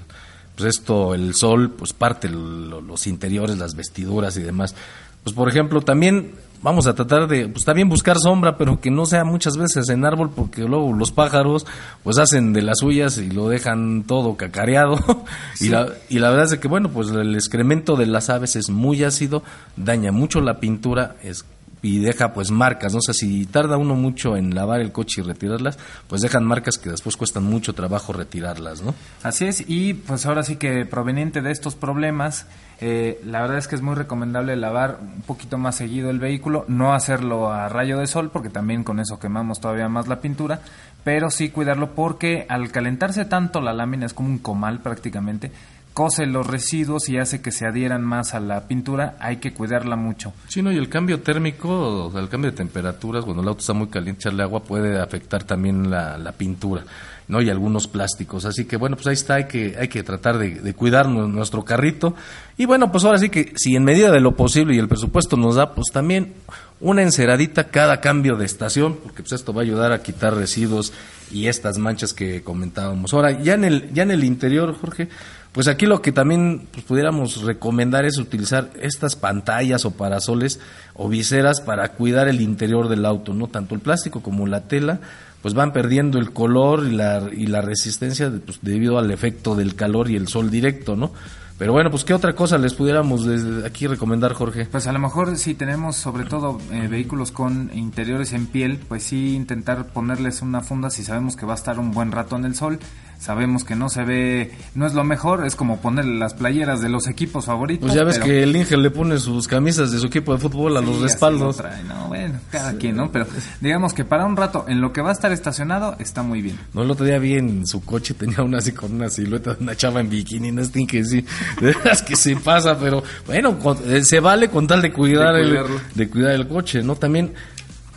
pues 0.55 0.77
esto 0.77 1.15
el 1.15 1.33
sol 1.33 1.71
pues 1.71 1.93
parte 1.93 2.29
los 2.29 3.07
interiores 3.07 3.57
las 3.57 3.75
vestiduras 3.75 4.37
y 4.37 4.43
demás. 4.43 4.75
Pues 5.23 5.35
por 5.35 5.49
ejemplo 5.49 5.81
también 5.81 6.33
vamos 6.63 6.87
a 6.87 6.95
tratar 6.95 7.27
de, 7.27 7.47
pues 7.47 7.65
también 7.65 7.89
buscar 7.89 8.17
sombra, 8.17 8.57
pero 8.57 8.79
que 8.79 8.89
no 8.89 9.05
sea 9.05 9.23
muchas 9.23 9.57
veces 9.57 9.89
en 9.89 10.05
árbol, 10.05 10.31
porque 10.35 10.61
luego 10.61 10.93
los 10.93 11.11
pájaros 11.11 11.65
pues 12.03 12.17
hacen 12.17 12.53
de 12.53 12.61
las 12.61 12.79
suyas 12.79 13.17
y 13.17 13.29
lo 13.29 13.49
dejan 13.49 14.03
todo 14.03 14.35
cacareado. 14.37 14.97
y, 15.59 15.69
la, 15.69 15.89
y 16.09 16.19
la 16.19 16.29
verdad 16.29 16.51
es 16.53 16.59
que, 16.59 16.67
bueno, 16.67 16.89
pues 16.89 17.09
el 17.09 17.35
excremento 17.35 17.95
de 17.95 18.07
las 18.07 18.29
aves 18.29 18.55
es 18.55 18.69
muy 18.69 19.03
ácido, 19.03 19.43
daña 19.75 20.11
mucho 20.11 20.41
la 20.41 20.59
pintura, 20.59 21.17
es 21.21 21.45
y 21.83 21.99
deja 21.99 22.33
pues 22.33 22.49
marcas, 22.49 22.93
no 22.93 23.01
sé 23.01 23.13
si 23.13 23.45
tarda 23.45 23.77
uno 23.77 23.93
mucho 23.93 24.37
en 24.37 24.55
lavar 24.55 24.79
el 24.79 24.93
coche 24.93 25.21
y 25.21 25.23
retirarlas, 25.23 25.77
pues 26.07 26.21
dejan 26.21 26.45
marcas 26.45 26.77
que 26.77 26.89
después 26.89 27.17
cuestan 27.17 27.43
mucho 27.43 27.73
trabajo 27.73 28.13
retirarlas, 28.13 28.81
¿no? 28.81 28.95
Así 29.21 29.45
es, 29.45 29.65
y 29.67 29.93
pues 29.93 30.25
ahora 30.25 30.43
sí 30.43 30.55
que 30.55 30.85
proveniente 30.85 31.41
de 31.41 31.51
estos 31.51 31.75
problemas, 31.75 32.47
eh, 32.79 33.19
la 33.25 33.41
verdad 33.41 33.57
es 33.57 33.67
que 33.67 33.75
es 33.75 33.81
muy 33.81 33.95
recomendable 33.95 34.55
lavar 34.55 34.97
un 35.01 35.21
poquito 35.23 35.57
más 35.57 35.75
seguido 35.75 36.09
el 36.09 36.19
vehículo, 36.19 36.63
no 36.69 36.93
hacerlo 36.93 37.51
a 37.51 37.67
rayo 37.67 37.99
de 37.99 38.07
sol, 38.07 38.31
porque 38.31 38.49
también 38.49 38.85
con 38.85 39.01
eso 39.01 39.19
quemamos 39.19 39.59
todavía 39.59 39.89
más 39.89 40.07
la 40.07 40.21
pintura, 40.21 40.61
pero 41.03 41.29
sí 41.29 41.49
cuidarlo 41.49 41.95
porque 41.95 42.45
al 42.47 42.71
calentarse 42.71 43.25
tanto 43.25 43.59
la 43.59 43.73
lámina 43.73 44.05
es 44.05 44.13
como 44.13 44.29
un 44.29 44.39
comal 44.39 44.79
prácticamente, 44.79 45.51
cose 45.93 46.25
los 46.25 46.45
residuos 46.47 47.07
y 47.09 47.17
hace 47.17 47.41
que 47.41 47.51
se 47.51 47.65
adhieran 47.65 48.03
más 48.03 48.33
a 48.33 48.39
la 48.39 48.67
pintura, 48.67 49.15
hay 49.19 49.37
que 49.37 49.53
cuidarla 49.53 49.95
mucho. 49.95 50.33
Sí, 50.47 50.61
no, 50.61 50.71
y 50.71 50.77
el 50.77 50.89
cambio 50.89 51.21
térmico, 51.21 52.11
el 52.15 52.29
cambio 52.29 52.51
de 52.51 52.57
temperaturas, 52.57 53.23
cuando 53.23 53.43
el 53.43 53.47
auto 53.47 53.61
está 53.61 53.73
muy 53.73 53.87
caliente, 53.87 54.21
echarle 54.21 54.43
agua 54.43 54.63
puede 54.63 54.99
afectar 54.99 55.43
también 55.43 55.89
la, 55.89 56.17
la 56.17 56.31
pintura. 56.31 56.83
¿no? 57.25 57.41
y 57.41 57.49
algunos 57.49 57.87
plásticos. 57.87 58.43
Así 58.43 58.65
que 58.65 58.75
bueno, 58.75 58.97
pues 58.97 59.07
ahí 59.07 59.13
está, 59.13 59.35
hay 59.35 59.45
que, 59.45 59.77
hay 59.79 59.87
que 59.87 60.03
tratar 60.03 60.37
de, 60.37 60.55
de, 60.55 60.73
cuidar 60.73 61.07
nuestro 61.07 61.63
carrito. 61.63 62.15
Y 62.57 62.65
bueno, 62.65 62.91
pues 62.91 63.05
ahora 63.05 63.17
sí 63.17 63.29
que 63.29 63.53
si 63.55 63.77
en 63.77 63.85
medida 63.85 64.11
de 64.11 64.19
lo 64.19 64.35
posible 64.35 64.75
y 64.75 64.77
el 64.77 64.89
presupuesto 64.89 65.37
nos 65.37 65.55
da, 65.55 65.73
pues 65.73 65.87
también 65.93 66.33
una 66.79 67.01
enceradita 67.01 67.69
cada 67.69 68.01
cambio 68.01 68.35
de 68.35 68.45
estación, 68.45 68.97
porque 69.01 69.23
pues 69.23 69.31
esto 69.31 69.53
va 69.53 69.61
a 69.61 69.63
ayudar 69.63 69.93
a 69.93 70.03
quitar 70.03 70.35
residuos 70.35 70.91
y 71.31 71.47
estas 71.47 71.77
manchas 71.77 72.13
que 72.13 72.43
comentábamos. 72.43 73.13
Ahora, 73.13 73.31
ya 73.31 73.53
en 73.53 73.63
el, 73.63 73.93
ya 73.93 74.03
en 74.03 74.11
el 74.11 74.23
interior, 74.23 74.75
Jorge, 74.79 75.07
pues 75.53 75.67
aquí 75.67 75.85
lo 75.85 76.01
que 76.01 76.11
también 76.11 76.67
pues, 76.71 76.83
pudiéramos 76.83 77.43
recomendar 77.43 78.05
es 78.05 78.17
utilizar 78.17 78.71
estas 78.81 79.15
pantallas 79.15 79.85
o 79.85 79.91
parasoles 79.91 80.59
o 80.95 81.07
viseras 81.07 81.61
para 81.61 81.89
cuidar 81.89 82.27
el 82.27 82.41
interior 82.41 82.89
del 82.89 83.05
auto, 83.05 83.33
¿no? 83.35 83.47
Tanto 83.47 83.75
el 83.75 83.81
plástico 83.81 84.23
como 84.23 84.47
la 84.47 84.61
tela, 84.61 84.99
pues 85.43 85.53
van 85.53 85.71
perdiendo 85.71 86.17
el 86.17 86.33
color 86.33 86.87
y 86.87 86.91
la, 86.91 87.29
y 87.31 87.45
la 87.45 87.61
resistencia 87.61 88.31
pues, 88.43 88.59
debido 88.63 88.97
al 88.97 89.11
efecto 89.11 89.55
del 89.55 89.75
calor 89.75 90.09
y 90.09 90.15
el 90.15 90.27
sol 90.27 90.49
directo, 90.49 90.95
¿no? 90.95 91.11
Pero 91.59 91.71
bueno, 91.71 91.91
pues 91.91 92.03
qué 92.03 92.15
otra 92.15 92.33
cosa 92.33 92.57
les 92.57 92.73
pudiéramos 92.73 93.25
desde 93.25 93.65
aquí 93.65 93.85
recomendar, 93.85 94.33
Jorge. 94.33 94.65
Pues 94.65 94.87
a 94.87 94.91
lo 94.91 94.97
mejor 94.97 95.37
si 95.37 95.53
tenemos 95.53 95.95
sobre 95.95 96.25
todo 96.25 96.57
eh, 96.71 96.87
vehículos 96.87 97.31
con 97.31 97.69
interiores 97.75 98.33
en 98.33 98.47
piel, 98.47 98.79
pues 98.87 99.03
sí 99.03 99.35
intentar 99.35 99.85
ponerles 99.93 100.41
una 100.41 100.61
funda 100.61 100.89
si 100.89 101.03
sabemos 101.03 101.35
que 101.35 101.45
va 101.45 101.53
a 101.53 101.55
estar 101.55 101.77
un 101.77 101.91
buen 101.91 102.11
rato 102.11 102.35
en 102.35 102.45
el 102.45 102.55
sol 102.55 102.79
sabemos 103.23 103.63
que 103.63 103.75
no 103.75 103.87
se 103.87 104.03
ve, 104.03 104.51
no 104.75 104.85
es 104.85 104.93
lo 104.93 105.05
mejor, 105.05 105.45
es 105.45 105.55
como 105.55 105.79
ponerle 105.79 106.19
las 106.19 106.33
playeras 106.33 106.81
de 106.81 106.89
los 106.89 107.07
equipos 107.07 107.45
favoritos. 107.45 107.87
Pues 107.87 107.93
ya 107.93 108.03
ves 108.03 108.19
que 108.19 108.43
el 108.43 108.53
Inge 108.53 108.75
le 108.75 108.91
pone 108.91 109.17
sus 109.17 109.47
camisas 109.47 109.91
de 109.93 109.99
su 109.99 110.07
equipo 110.07 110.33
de 110.33 110.39
fútbol 110.39 110.75
a 110.75 110.81
los 110.81 110.99
respaldos. 110.99 111.63
no, 111.87 112.09
bueno, 112.09 112.39
cada 112.51 112.73
quien, 112.73 112.97
¿no? 112.97 113.11
Pero 113.13 113.25
digamos 113.61 113.93
que 113.93 114.03
para 114.03 114.25
un 114.25 114.35
rato, 114.35 114.65
en 114.67 114.81
lo 114.81 114.91
que 114.91 115.01
va 115.01 115.09
a 115.09 115.13
estar 115.13 115.31
estacionado, 115.31 115.95
está 115.99 116.21
muy 116.21 116.41
bien. 116.41 116.59
No, 116.73 116.83
el 116.83 116.91
otro 116.91 117.05
día 117.05 117.17
vi 117.17 117.35
en 117.35 117.65
su 117.65 117.85
coche, 117.85 118.13
tenía 118.13 118.41
una 118.41 118.57
así 118.57 118.73
con 118.73 118.93
una 118.93 119.09
silueta 119.09 119.53
de 119.53 119.63
una 119.63 119.75
chava 119.75 120.01
en 120.01 120.09
bikini, 120.09 120.51
no 120.51 120.61
es 120.61 120.69
que 120.87 121.05
sí, 121.05 121.25
de 121.61 121.73
que 122.05 122.17
se 122.17 122.35
pasa, 122.35 122.77
pero 122.77 123.03
bueno, 123.25 123.57
eh, 123.85 124.03
se 124.03 124.19
vale 124.19 124.49
con 124.49 124.67
tal 124.67 124.81
de 124.81 124.91
cuidar, 124.91 125.35
el, 125.37 125.57
de 125.95 126.09
cuidar 126.09 126.31
el 126.31 126.45
coche, 126.45 126.83
¿no? 126.83 126.97
También 126.97 127.33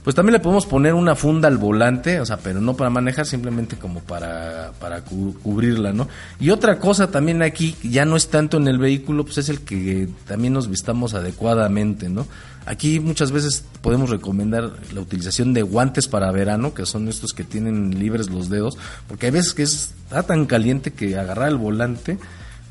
pues 0.07 0.15
también 0.15 0.35
le 0.35 0.39
podemos 0.39 0.67
poner 0.67 0.95
una 0.95 1.17
funda 1.17 1.49
al 1.49 1.59
volante, 1.59 2.21
o 2.21 2.25
sea, 2.25 2.37
pero 2.37 2.61
no 2.61 2.77
para 2.77 2.91
manejar, 2.91 3.27
simplemente 3.27 3.75
como 3.75 3.99
para, 3.99 4.71
para 4.79 5.01
cubrirla, 5.03 5.93
¿no? 5.93 6.07
Y 6.39 6.51
otra 6.51 6.79
cosa 6.79 7.11
también 7.11 7.43
aquí, 7.43 7.75
ya 7.83 8.05
no 8.05 8.15
es 8.15 8.29
tanto 8.29 8.57
en 8.59 8.69
el 8.69 8.79
vehículo, 8.79 9.25
pues 9.25 9.39
es 9.39 9.49
el 9.49 9.63
que 9.63 10.09
también 10.25 10.53
nos 10.53 10.71
vistamos 10.71 11.15
adecuadamente, 11.15 12.09
¿no? 12.09 12.29
Aquí 12.67 13.01
muchas 13.01 13.33
veces 13.33 13.65
podemos 13.83 14.09
recomendar 14.09 14.75
la 14.95 15.01
utilización 15.01 15.53
de 15.53 15.63
guantes 15.63 16.07
para 16.07 16.31
verano, 16.31 16.73
que 16.73 16.87
son 16.87 17.09
estos 17.09 17.33
que 17.33 17.43
tienen 17.43 17.99
libres 17.99 18.31
los 18.31 18.49
dedos, 18.49 18.79
porque 19.09 19.27
hay 19.27 19.33
veces 19.33 19.55
que 19.55 19.65
es, 19.65 19.93
está 20.05 20.23
tan 20.23 20.47
caliente 20.47 20.93
que 20.93 21.19
agarrar 21.19 21.49
el 21.49 21.57
volante, 21.57 22.17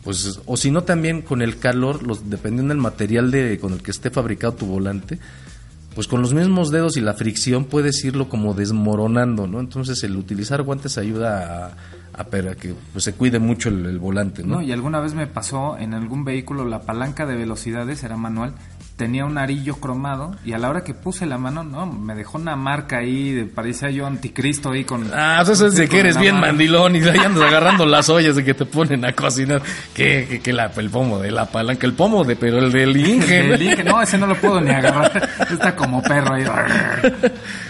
pues, 0.06 0.39
o 0.45 0.56
si 0.56 0.71
no 0.71 0.84
también 0.84 1.21
con 1.21 1.41
el 1.41 1.60
calor, 1.60 2.02
los, 2.02 2.30
dependiendo 2.30 2.74
del 2.74 2.82
material 2.82 3.30
de, 3.30 3.60
con 3.60 3.74
el 3.74 3.84
que 3.84 3.91
esté 3.91 4.10
fabricado 4.10 4.54
tu 4.54 4.67
volante, 4.67 5.19
pues 5.95 6.08
con 6.08 6.21
los 6.21 6.34
mismos 6.34 6.71
dedos 6.71 6.97
y 6.97 7.01
la 7.01 7.13
fricción 7.13 7.65
puedes 7.65 8.03
irlo 8.03 8.27
como 8.27 8.53
desmoronando, 8.53 9.47
¿no? 9.47 9.62
Entonces 9.62 10.03
el 10.03 10.17
utilizar 10.17 10.62
guantes 10.62 10.97
ayuda 10.97 11.73
a, 12.13 12.21
a, 12.21 12.25
que 12.55 12.75
pues, 12.91 13.05
se 13.05 13.13
cuide 13.13 13.39
mucho 13.39 13.69
el, 13.69 13.86
el 13.86 13.97
volante, 13.97 14.43
¿no? 14.43 14.55
¿no? 14.55 14.62
Y 14.62 14.73
alguna 14.73 14.99
vez 14.99 15.13
me 15.13 15.25
pasó 15.25 15.77
en 15.77 15.93
algún 15.93 16.25
vehículo 16.25 16.65
la 16.65 16.81
palanca 16.81 17.25
de 17.25 17.36
velocidades 17.36 18.03
era 18.03 18.17
manual 18.17 18.53
tenía 18.95 19.25
un 19.25 19.38
arillo 19.38 19.75
cromado 19.75 20.36
y 20.45 20.53
a 20.53 20.58
la 20.58 20.69
hora 20.69 20.84
que 20.84 20.93
puse 20.93 21.25
la 21.25 21.38
mano, 21.38 21.63
no, 21.63 21.86
me 21.86 22.15
dejó 22.15 22.38
una 22.38 22.55
marca 22.55 22.99
ahí, 22.99 23.34
de, 23.34 23.45
parecía 23.45 23.89
yo 23.89 24.05
anticristo 24.05 24.71
ahí 24.71 24.86
con... 24.86 25.12
Ah, 25.13 25.41
eso 25.41 25.67
es 25.67 25.75
de 25.75 25.89
que 25.89 25.99
eres 25.99 26.17
bien 26.17 26.39
mandilón 26.39 26.95
y 26.95 27.03
ahí 27.03 27.17
andas 27.17 27.43
agarrando 27.43 27.86
las 27.88 28.08
ollas 28.08 28.38
de 28.38 28.45
que 28.45 28.53
te 28.53 28.65
ponen 28.65 29.03
a 29.03 29.12
cocinar. 29.13 29.62
Que, 29.93 30.39
que, 30.41 30.53
la, 30.53 30.71
el 30.77 30.89
pomo 30.89 31.19
de 31.19 31.31
la 31.31 31.45
palanca, 31.45 31.86
el 31.86 31.93
pomo 31.93 32.23
de, 32.23 32.36
pero 32.38 32.60
el 32.60 32.71
del 32.71 32.95
Inge. 32.95 33.53
el 33.53 33.62
Inge, 33.62 33.84
no, 33.84 34.01
ese 34.01 34.17
no 34.17 34.27
lo 34.27 34.36
puedo 34.36 34.62
ni 34.62 34.71
agarrar, 34.71 35.29
está 35.51 35.75
como 35.75 36.01
perro 36.01 36.36
ahí. 36.36 36.45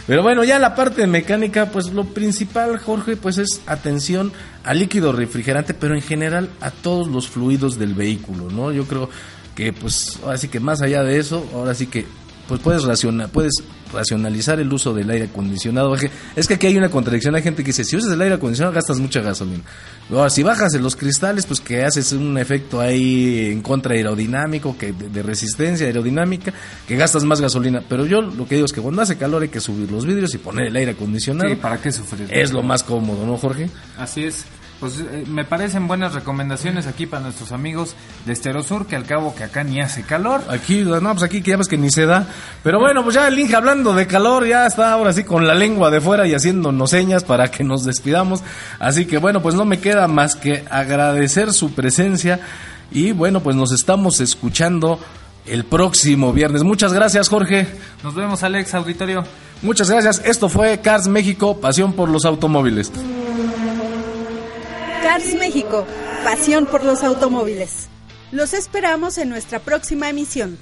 Pero 0.05 0.21
bueno, 0.21 0.43
ya 0.43 0.59
la 0.59 0.75
parte 0.75 1.07
mecánica, 1.07 1.67
pues 1.67 1.91
lo 1.91 2.03
principal, 2.05 2.77
Jorge, 2.77 3.17
pues 3.17 3.39
es 3.39 3.61
atención 3.65 4.31
al 4.63 4.79
líquido 4.79 5.11
refrigerante, 5.11 5.73
pero 5.73 5.95
en 5.95 6.01
general 6.01 6.49
a 6.61 6.69
todos 6.69 7.07
los 7.07 7.27
fluidos 7.27 7.79
del 7.79 7.95
vehículo, 7.95 8.49
¿no? 8.51 8.71
Yo 8.71 8.85
creo 8.85 9.09
que 9.55 9.73
pues 9.73 10.19
ahora 10.23 10.37
sí 10.37 10.47
que 10.47 10.59
más 10.59 10.81
allá 10.81 11.03
de 11.03 11.17
eso, 11.17 11.47
ahora 11.53 11.73
sí 11.73 11.87
que 11.87 12.05
pues 12.47 12.61
puedes 12.61 12.83
racionar, 12.83 13.29
puedes 13.29 13.53
racionalizar 13.91 14.59
el 14.59 14.71
uso 14.71 14.93
del 14.93 15.09
aire 15.09 15.25
acondicionado. 15.25 15.95
Es 16.35 16.47
que 16.47 16.55
aquí 16.55 16.67
hay 16.67 16.77
una 16.77 16.89
contradicción, 16.89 17.33
hay 17.33 17.41
gente 17.41 17.63
que 17.63 17.67
dice, 17.67 17.83
si 17.83 17.95
usas 17.95 18.11
el 18.11 18.21
aire 18.21 18.35
acondicionado 18.35 18.73
gastas 18.73 18.99
mucha 18.99 19.21
gasolina. 19.21 19.63
Ahora, 20.11 20.29
si 20.29 20.43
bajas 20.43 20.73
en 20.75 20.83
los 20.83 20.95
cristales, 20.95 21.45
pues 21.45 21.59
que 21.59 21.83
haces 21.83 22.11
un 22.11 22.37
efecto 22.37 22.79
ahí 22.79 23.49
en 23.51 23.61
contra 23.61 23.95
aerodinámico, 23.95 24.77
que 24.77 24.91
de, 24.93 25.23
resistencia 25.23 25.87
aerodinámica, 25.87 26.53
que 26.87 26.95
gastas 26.95 27.23
más 27.23 27.41
gasolina. 27.41 27.83
Pero 27.87 28.05
yo 28.05 28.21
lo 28.21 28.47
que 28.47 28.55
digo 28.55 28.65
es 28.65 28.73
que 28.73 28.81
cuando 28.81 29.01
hace 29.01 29.17
calor 29.17 29.41
hay 29.41 29.49
que 29.49 29.61
subir 29.61 29.91
los 29.91 30.05
vidrios 30.05 30.33
y 30.35 30.37
poner 30.37 30.67
el 30.67 30.75
aire 30.75 30.91
acondicionado. 30.91 31.49
Sí, 31.49 31.55
¿para 31.55 31.81
qué 31.81 31.91
sufrir? 31.91 32.27
Es 32.29 32.51
lo 32.51 32.61
más 32.61 32.83
cómodo, 32.83 33.25
¿no, 33.25 33.37
Jorge? 33.37 33.69
Así 33.97 34.25
es 34.25 34.45
pues 34.79 34.99
eh, 34.99 35.23
me 35.27 35.45
parecen 35.45 35.87
buenas 35.87 36.13
recomendaciones 36.13 36.85
aquí 36.87 37.05
para 37.05 37.23
nuestros 37.23 37.51
amigos 37.51 37.95
de 38.25 38.33
Esterosur, 38.33 38.85
que 38.85 38.95
al 38.95 39.05
cabo 39.05 39.33
que 39.33 39.43
acá 39.43 39.63
ni 39.63 39.79
hace 39.79 40.03
calor. 40.03 40.41
Aquí, 40.49 40.81
no, 40.81 40.99
pues 40.99 41.23
aquí 41.23 41.41
que 41.41 41.51
ya 41.51 41.57
ves 41.57 41.67
que 41.67 41.77
ni 41.77 41.89
se 41.89 42.05
da. 42.05 42.27
Pero 42.63 42.79
bueno, 42.79 43.03
pues 43.03 43.15
ya 43.15 43.27
el 43.27 43.39
Inge 43.39 43.55
hablando 43.55 43.93
de 43.93 44.05
calor, 44.05 44.45
ya 44.45 44.65
está 44.65 44.91
ahora 44.91 45.13
sí 45.13 45.23
con 45.23 45.47
la 45.47 45.55
lengua 45.55 45.89
de 45.91 46.01
fuera 46.01 46.27
y 46.27 46.33
haciéndonos 46.33 46.89
señas 46.89 47.23
para 47.23 47.49
que 47.49 47.63
nos 47.63 47.85
despidamos. 47.85 48.43
Así 48.79 49.05
que 49.05 49.17
bueno, 49.17 49.41
pues 49.41 49.55
no 49.55 49.65
me 49.65 49.79
queda 49.79 50.07
más 50.07 50.35
que 50.35 50.65
agradecer 50.69 51.53
su 51.53 51.73
presencia 51.73 52.41
y 52.91 53.11
bueno, 53.11 53.41
pues 53.41 53.55
nos 53.55 53.71
estamos 53.71 54.19
escuchando 54.19 54.99
el 55.45 55.63
próximo 55.63 56.33
viernes. 56.33 56.63
Muchas 56.63 56.91
gracias, 56.91 57.29
Jorge. 57.29 57.67
Nos 58.03 58.15
vemos, 58.15 58.43
Alex, 58.43 58.73
auditorio. 58.73 59.23
Muchas 59.61 59.89
gracias. 59.89 60.21
Esto 60.25 60.49
fue 60.49 60.79
Cars 60.81 61.07
México, 61.07 61.59
pasión 61.59 61.93
por 61.93 62.09
los 62.09 62.25
automóviles. 62.25 62.91
Cars 65.05 65.35
México, 65.35 65.85
pasión 66.23 66.65
por 66.65 66.83
los 66.83 67.03
automóviles. 67.03 67.89
Los 68.31 68.55
esperamos 68.55 69.19
en 69.19 69.29
nuestra 69.29 69.59
próxima 69.59 70.09
emisión. 70.09 70.57